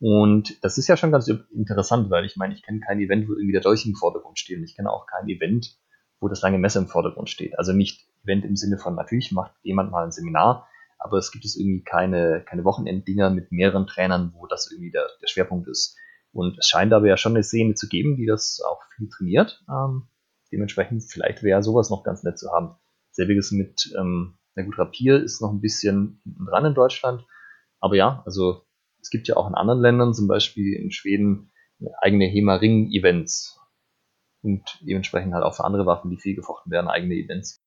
[0.00, 3.32] Und das ist ja schon ganz interessant, weil ich meine, ich kenne kein Event, wo
[3.32, 4.58] irgendwie der Dolch im Vordergrund steht.
[4.58, 5.76] Und ich kenne auch kein Event,
[6.20, 7.58] wo das lange Messer im Vordergrund steht.
[7.58, 10.68] Also nicht Event im Sinne von, natürlich macht jemand mal ein Seminar,
[10.98, 15.06] aber es gibt es irgendwie keine, keine Wochenenddinger mit mehreren Trainern, wo das irgendwie der,
[15.20, 15.96] der Schwerpunkt ist.
[16.32, 19.64] Und es scheint aber ja schon eine Szene zu geben, die das auch viel trainiert.
[19.68, 20.08] Ähm,
[20.52, 22.76] dementsprechend, vielleicht wäre sowas noch ganz nett zu haben.
[23.14, 27.24] Selbiges mit, ähm, na gut, Rapier ist noch ein bisschen hinten dran in Deutschland.
[27.80, 28.64] Aber ja, also
[29.00, 31.52] es gibt ja auch in anderen Ländern, zum Beispiel in Schweden,
[32.00, 33.60] eigene HEMA-Ring-Events.
[34.42, 37.62] Und dementsprechend halt auch für andere Waffen, die viel gefochten werden, eigene Events.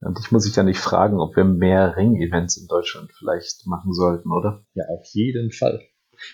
[0.00, 3.92] Und ich muss sich ja nicht fragen, ob wir mehr Ring-Events in Deutschland vielleicht machen
[3.92, 4.64] sollten, oder?
[4.74, 5.80] Ja, auf jeden Fall.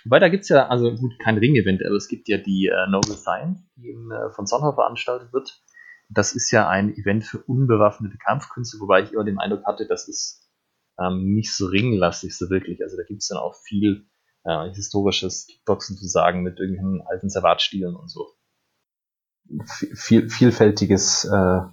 [0.04, 2.90] Wobei, da gibt es ja, also gut, kein Ring-Event, aber es gibt ja die äh,
[2.90, 5.62] Noble Science, die in, äh, von Sonntag veranstaltet wird.
[6.08, 10.08] Das ist ja ein Event für unbewaffnete Kampfkünste, wobei ich immer den Eindruck hatte, das
[10.08, 10.48] ist
[10.98, 12.82] ähm, nicht so ringlastig so wirklich.
[12.82, 14.06] Also da gibt es dann auch viel
[14.44, 18.26] äh, historisches Kickboxen zu sagen mit irgendwelchen alten Servatstilen und so.
[19.94, 21.30] Viel, vielfältiges, äh,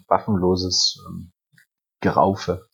[0.07, 1.31] waffenloses ähm,
[2.01, 2.67] Geraufe.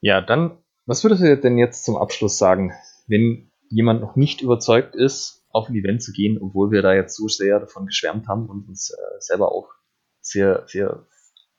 [0.00, 2.72] Ja, dann, was würdest du denn jetzt zum Abschluss sagen,
[3.08, 7.16] wenn jemand noch nicht überzeugt ist, auf ein Event zu gehen, obwohl wir da jetzt
[7.16, 9.68] so sehr davon geschwärmt haben und uns äh, selber auch
[10.26, 11.06] sehr, sehr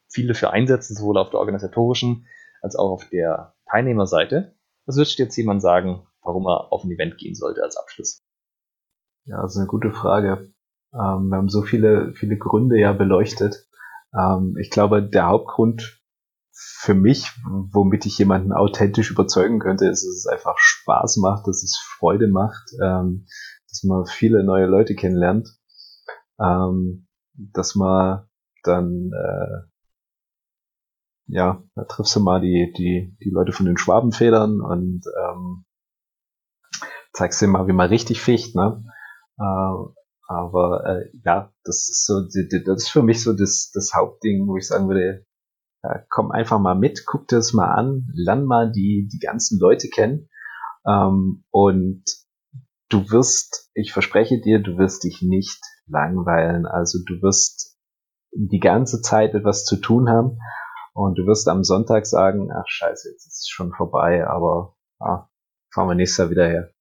[0.09, 2.27] viel dafür einsetzen, sowohl auf der organisatorischen
[2.61, 4.55] als auch auf der Teilnehmerseite.
[4.85, 8.23] Was würdest du jetzt jemand sagen, warum er auf ein Event gehen sollte als Abschluss?
[9.25, 10.53] Ja, das ist eine gute Frage.
[10.93, 13.67] Ähm, wir haben so viele, viele Gründe ja beleuchtet.
[14.17, 16.01] Ähm, ich glaube, der Hauptgrund
[16.51, 21.61] für mich, womit ich jemanden authentisch überzeugen könnte, ist, dass es einfach Spaß macht, dass
[21.61, 23.27] es Freude macht, ähm,
[23.69, 25.49] dass man viele neue Leute kennenlernt,
[26.39, 28.27] ähm, dass man
[28.67, 29.67] dann äh,
[31.27, 35.65] ja, da triffst du mal die, die, die Leute von den Schwabenfedern und ähm,
[37.13, 38.83] zeigst dir mal, wie man richtig ficht, ne?
[39.37, 39.91] Äh,
[40.29, 44.57] aber äh, ja, das ist so, das ist für mich so das, das Hauptding, wo
[44.57, 45.25] ich sagen würde,
[45.83, 49.59] ja, komm einfach mal mit, guck dir das mal an, lern mal die, die ganzen
[49.59, 50.29] Leute kennen.
[50.85, 52.03] Ähm, und
[52.89, 56.65] du wirst, ich verspreche dir, du wirst dich nicht langweilen.
[56.65, 57.76] Also du wirst
[58.31, 60.39] die ganze Zeit etwas zu tun haben
[60.93, 65.29] und du wirst am Sonntag sagen, ach scheiße, jetzt ist es schon vorbei, aber ah,
[65.73, 66.71] fahren wir nächstes Jahr wieder her.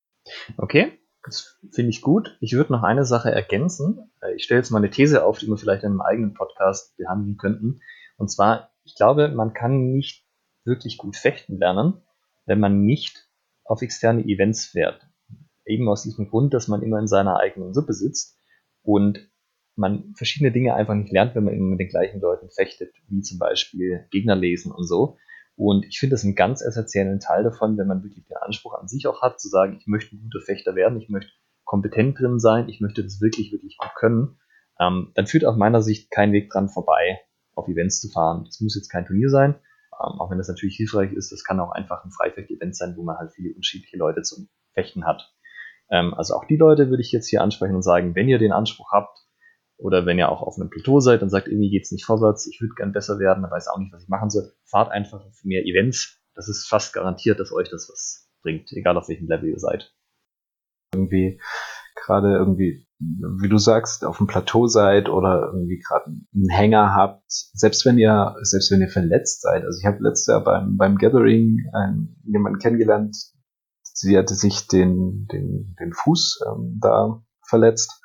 [0.57, 2.37] Okay, das finde ich gut.
[2.41, 4.11] Ich würde noch eine Sache ergänzen.
[4.23, 6.97] Äh, ich stelle jetzt mal eine These auf, die wir vielleicht in einem eigenen Podcast
[6.97, 7.81] behandeln könnten.
[8.17, 10.25] Und zwar, ich glaube, man kann nicht
[10.65, 12.03] wirklich gut fechten lernen,
[12.47, 13.29] wenn man nicht
[13.65, 15.07] auf externe Events fährt.
[15.65, 18.39] Eben aus diesem Grund, dass man immer in seiner eigenen Suppe sitzt
[18.83, 19.29] und
[19.77, 23.21] man verschiedene Dinge einfach nicht lernt, wenn man immer mit den gleichen Leuten fechtet, wie
[23.21, 25.17] zum Beispiel Gegner lesen und so.
[25.57, 28.89] Und ich finde das einen ganz essentiellen Teil davon, wenn man wirklich den Anspruch an
[28.89, 31.33] sich auch hat, zu sagen, ich möchte ein guter Fechter werden, ich möchte
[31.65, 34.39] kompetent drin sein, ich möchte das wirklich, wirklich gut können,
[34.79, 37.21] ähm, dann führt aus meiner Sicht kein Weg dran vorbei,
[37.55, 38.45] auf Events zu fahren.
[38.45, 39.55] Das muss jetzt kein Turnier sein,
[39.95, 43.03] ähm, auch wenn das natürlich hilfreich ist, das kann auch einfach ein Freifecht-Event sein, wo
[43.03, 45.33] man halt viele unterschiedliche Leute zum Fechten hat.
[45.91, 48.53] Ähm, also auch die Leute würde ich jetzt hier ansprechen und sagen, wenn ihr den
[48.53, 49.26] Anspruch habt,
[49.79, 52.61] oder wenn ihr auch auf einem Plateau seid und sagt, irgendwie geht's nicht vorwärts, ich
[52.61, 55.41] würde gern besser werden, aber weiß auch nicht, was ich machen soll, fahrt einfach auf
[55.45, 56.19] mehr Events.
[56.35, 59.93] Das ist fast garantiert, dass euch das was bringt, egal auf welchem Level ihr seid.
[60.95, 61.41] Irgendwie
[61.97, 67.25] gerade irgendwie, wie du sagst, auf dem Plateau seid oder irgendwie gerade einen Hänger habt,
[67.27, 69.65] selbst wenn ihr, selbst wenn ihr verletzt seid.
[69.65, 73.17] Also ich habe letztes Jahr beim, beim Gathering einen, jemanden kennengelernt,
[73.83, 78.03] sie hatte sich den, den, den Fuß ähm, da verletzt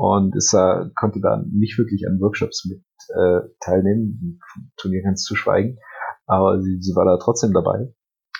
[0.00, 4.40] und ist da, konnte da nicht wirklich an Workshops mit äh, teilnehmen,
[4.78, 5.76] Turnier ganz zu schweigen,
[6.24, 7.92] aber sie, sie war da trotzdem dabei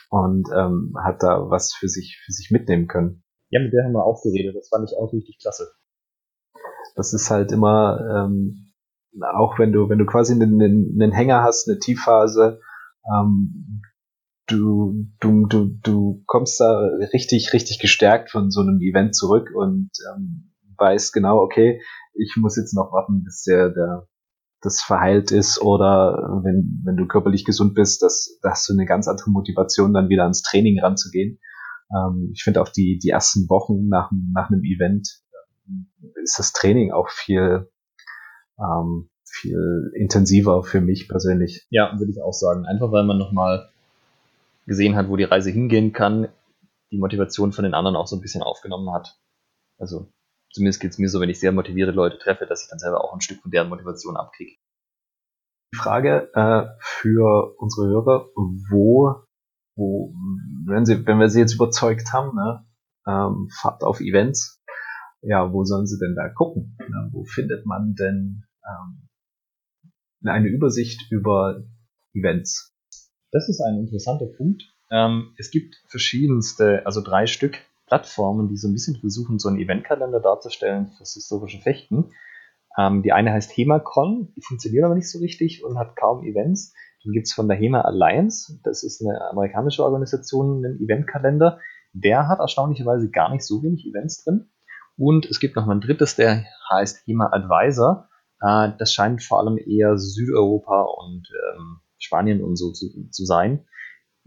[0.08, 3.22] und ähm, hat da was für sich für sich mitnehmen können.
[3.50, 5.70] Ja, mit der haben wir auch geredet, das fand ich auch richtig klasse.
[6.96, 8.72] Das ist halt immer, ähm,
[9.34, 12.58] auch wenn du, wenn du quasi einen, einen Hänger hast, eine Tiefphase,
[13.04, 13.82] ähm,
[14.46, 19.90] du, du, du, du kommst da richtig, richtig gestärkt von so einem Event zurück und
[20.16, 20.50] ähm,
[20.80, 21.80] weiß genau, okay,
[22.14, 24.08] ich muss jetzt noch warten, bis der, der
[24.62, 28.84] das verheilt ist oder wenn, wenn du körperlich gesund bist, dass, da hast du eine
[28.84, 31.38] ganz andere Motivation, dann wieder ans Training ranzugehen.
[31.90, 35.08] Ähm, ich finde auch die, die ersten Wochen nach, nach einem Event
[35.66, 37.70] äh, ist das Training auch viel,
[38.58, 41.66] ähm, viel intensiver für mich persönlich.
[41.70, 42.66] Ja, würde ich auch sagen.
[42.66, 43.70] Einfach weil man nochmal
[44.66, 46.28] gesehen hat, wo die Reise hingehen kann,
[46.92, 49.18] die Motivation von den anderen auch so ein bisschen aufgenommen hat.
[49.78, 50.12] Also
[50.52, 53.04] zumindest geht es mir so, wenn ich sehr motivierte Leute treffe, dass ich dann selber
[53.04, 54.56] auch ein Stück von deren Motivation abkriege.
[55.72, 59.24] Die Frage äh, für unsere Hörer, wo,
[59.76, 60.12] wo,
[60.66, 62.66] wenn sie, wenn wir sie jetzt überzeugt haben, ne,
[63.06, 64.60] ähm, Fahrt auf Events,
[65.22, 66.76] ja, wo sollen sie denn da gucken?
[66.78, 67.10] Ne?
[67.12, 69.08] Wo findet man denn ähm,
[70.24, 71.62] eine Übersicht über
[72.14, 72.74] Events?
[73.30, 74.64] Das ist ein interessanter Punkt.
[74.90, 77.58] Ähm, es gibt verschiedenste, also drei Stück
[77.90, 82.12] Plattformen, die so ein bisschen versuchen, so einen Eventkalender darzustellen fürs historische Fechten.
[82.78, 86.72] Ähm, die eine heißt HEMACon, die funktioniert aber nicht so richtig und hat kaum Events.
[87.02, 91.58] Dann gibt es von der HEMA Alliance, das ist eine amerikanische Organisation, einen Eventkalender.
[91.92, 94.48] Der hat erstaunlicherweise gar nicht so wenig Events drin.
[94.96, 98.08] Und es gibt noch mal ein drittes, der heißt HEMA Advisor.
[98.40, 103.66] Äh, das scheint vor allem eher Südeuropa und ähm, Spanien und so zu, zu sein.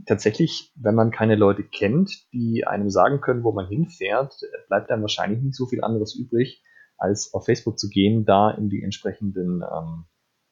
[0.06, 4.36] Tatsächlich, wenn man keine Leute kennt, die einem sagen können, wo man hinfährt,
[4.68, 6.64] bleibt dann wahrscheinlich nicht so viel anderes übrig,
[6.98, 10.06] als auf Facebook zu gehen, da in die entsprechenden ähm,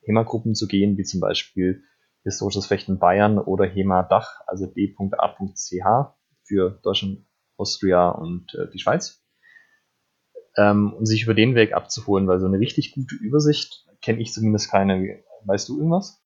[0.04, 1.84] HEMA-Gruppen zu gehen, wie zum Beispiel
[2.24, 7.26] Historisches Fechten Bayern oder HEMA Dach, also d.a.ch für Deutschland,
[7.58, 9.24] Austria und äh, die Schweiz.
[10.58, 14.34] Ähm, und sich über den Weg abzuholen, weil so eine richtig gute Übersicht kenne ich
[14.34, 15.24] zumindest keine.
[15.46, 16.21] Weißt du irgendwas?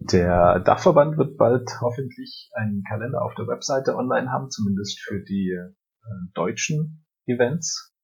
[0.00, 5.50] Der Dachverband wird bald hoffentlich einen Kalender auf der Webseite online haben, zumindest für die
[5.50, 7.94] äh, deutschen Events.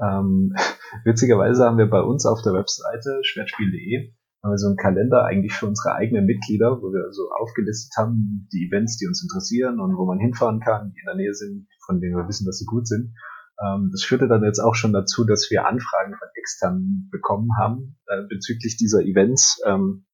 [0.00, 0.54] Ähm,
[1.04, 5.52] witzigerweise haben wir bei uns auf der Webseite schwertspiel.de haben wir so einen Kalender eigentlich
[5.52, 9.96] für unsere eigenen Mitglieder, wo wir so aufgelistet haben, die Events, die uns interessieren und
[9.96, 12.64] wo man hinfahren kann, die in der Nähe sind, von denen wir wissen, dass sie
[12.64, 13.14] gut sind.
[13.62, 17.98] Ähm, das führte dann jetzt auch schon dazu, dass wir Anfragen von externen bekommen haben
[18.06, 20.06] äh, bezüglich dieser Events, ähm,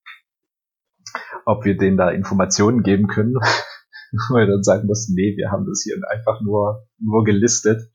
[1.47, 3.35] ob wir denen da Informationen geben können.
[4.31, 7.91] Weil wir dann sagen mussten, nee, wir haben das hier einfach nur, nur gelistet.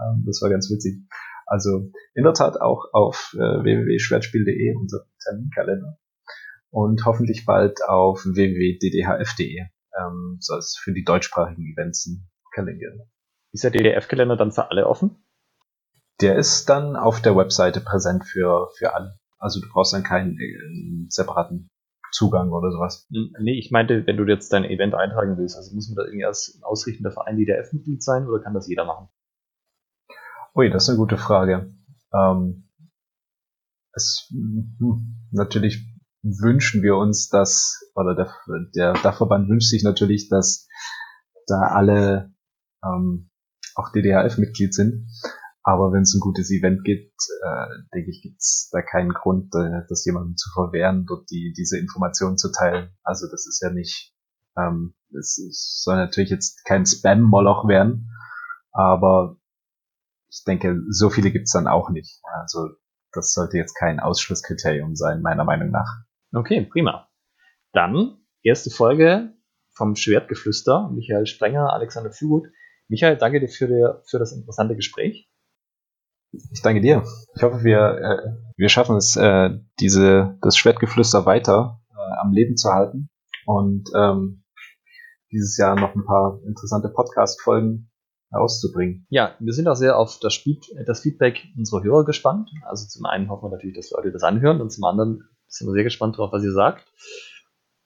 [0.00, 1.02] Ähm, das war ganz witzig.
[1.46, 5.98] Also in der Tat auch auf äh, www.schwertspiel.de unser Terminkalender
[6.70, 13.06] und hoffentlich bald auf www.ddhf.de ähm, so als für die deutschsprachigen Events ein Kalender.
[13.52, 15.24] Ist der DDF-Kalender dann für alle offen?
[16.20, 19.18] Der ist dann auf der Webseite präsent für, für alle.
[19.38, 21.70] Also du brauchst dann keinen äh, separaten
[22.16, 23.06] Zugang oder sowas.
[23.10, 26.24] Nee, ich meinte, wenn du jetzt dein Event eintragen willst, also muss man da irgendwie
[26.24, 29.08] als ausrichtender Verein DDF-Mitglied sein oder kann das jeder machen?
[30.54, 31.74] Ui, das ist eine gute Frage.
[32.14, 32.70] Ähm,
[33.92, 35.86] es, hm, natürlich
[36.22, 38.32] wünschen wir uns, dass, oder der,
[38.74, 40.66] der Dachverband wünscht sich natürlich, dass
[41.46, 42.32] da alle
[42.82, 43.28] ähm,
[43.74, 45.06] auch DDHF-Mitglied sind.
[45.66, 49.52] Aber wenn es ein gutes Event gibt, äh, denke ich, gibt es da keinen Grund,
[49.56, 52.96] äh, das jemandem zu verwehren, dort die, diese Informationen zu teilen.
[53.02, 54.14] Also das ist ja nicht,
[54.56, 58.12] ähm, es, es soll natürlich jetzt kein Spam-Moloch werden,
[58.70, 59.38] aber
[60.28, 62.20] ich denke, so viele gibt's dann auch nicht.
[62.22, 62.68] Also
[63.10, 66.04] das sollte jetzt kein Ausschlusskriterium sein, meiner Meinung nach.
[66.32, 67.08] Okay, prima.
[67.72, 69.34] Dann erste Folge
[69.72, 70.90] vom Schwertgeflüster.
[70.94, 72.46] Michael Sprenger, Alexander Fügut.
[72.86, 75.28] Michael, danke dir für, die, für das interessante Gespräch.
[76.52, 77.04] Ich danke dir.
[77.34, 82.56] Ich hoffe, wir, äh, wir schaffen es, äh, diese, das Schwertgeflüster weiter äh, am Leben
[82.56, 83.08] zu halten
[83.46, 84.44] und ähm,
[85.32, 87.90] dieses Jahr noch ein paar interessante Podcast-Folgen
[88.30, 89.06] auszubringen.
[89.08, 90.42] Ja, wir sind auch sehr auf das,
[90.86, 92.50] das, Feedback unserer Hörer gespannt.
[92.62, 95.72] Also zum einen hoffen wir natürlich, dass Leute das anhören und zum anderen sind wir
[95.72, 96.92] sehr gespannt darauf, was ihr sagt.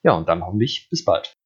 [0.02, 1.36] Ja, und dann hoffentlich bis bald.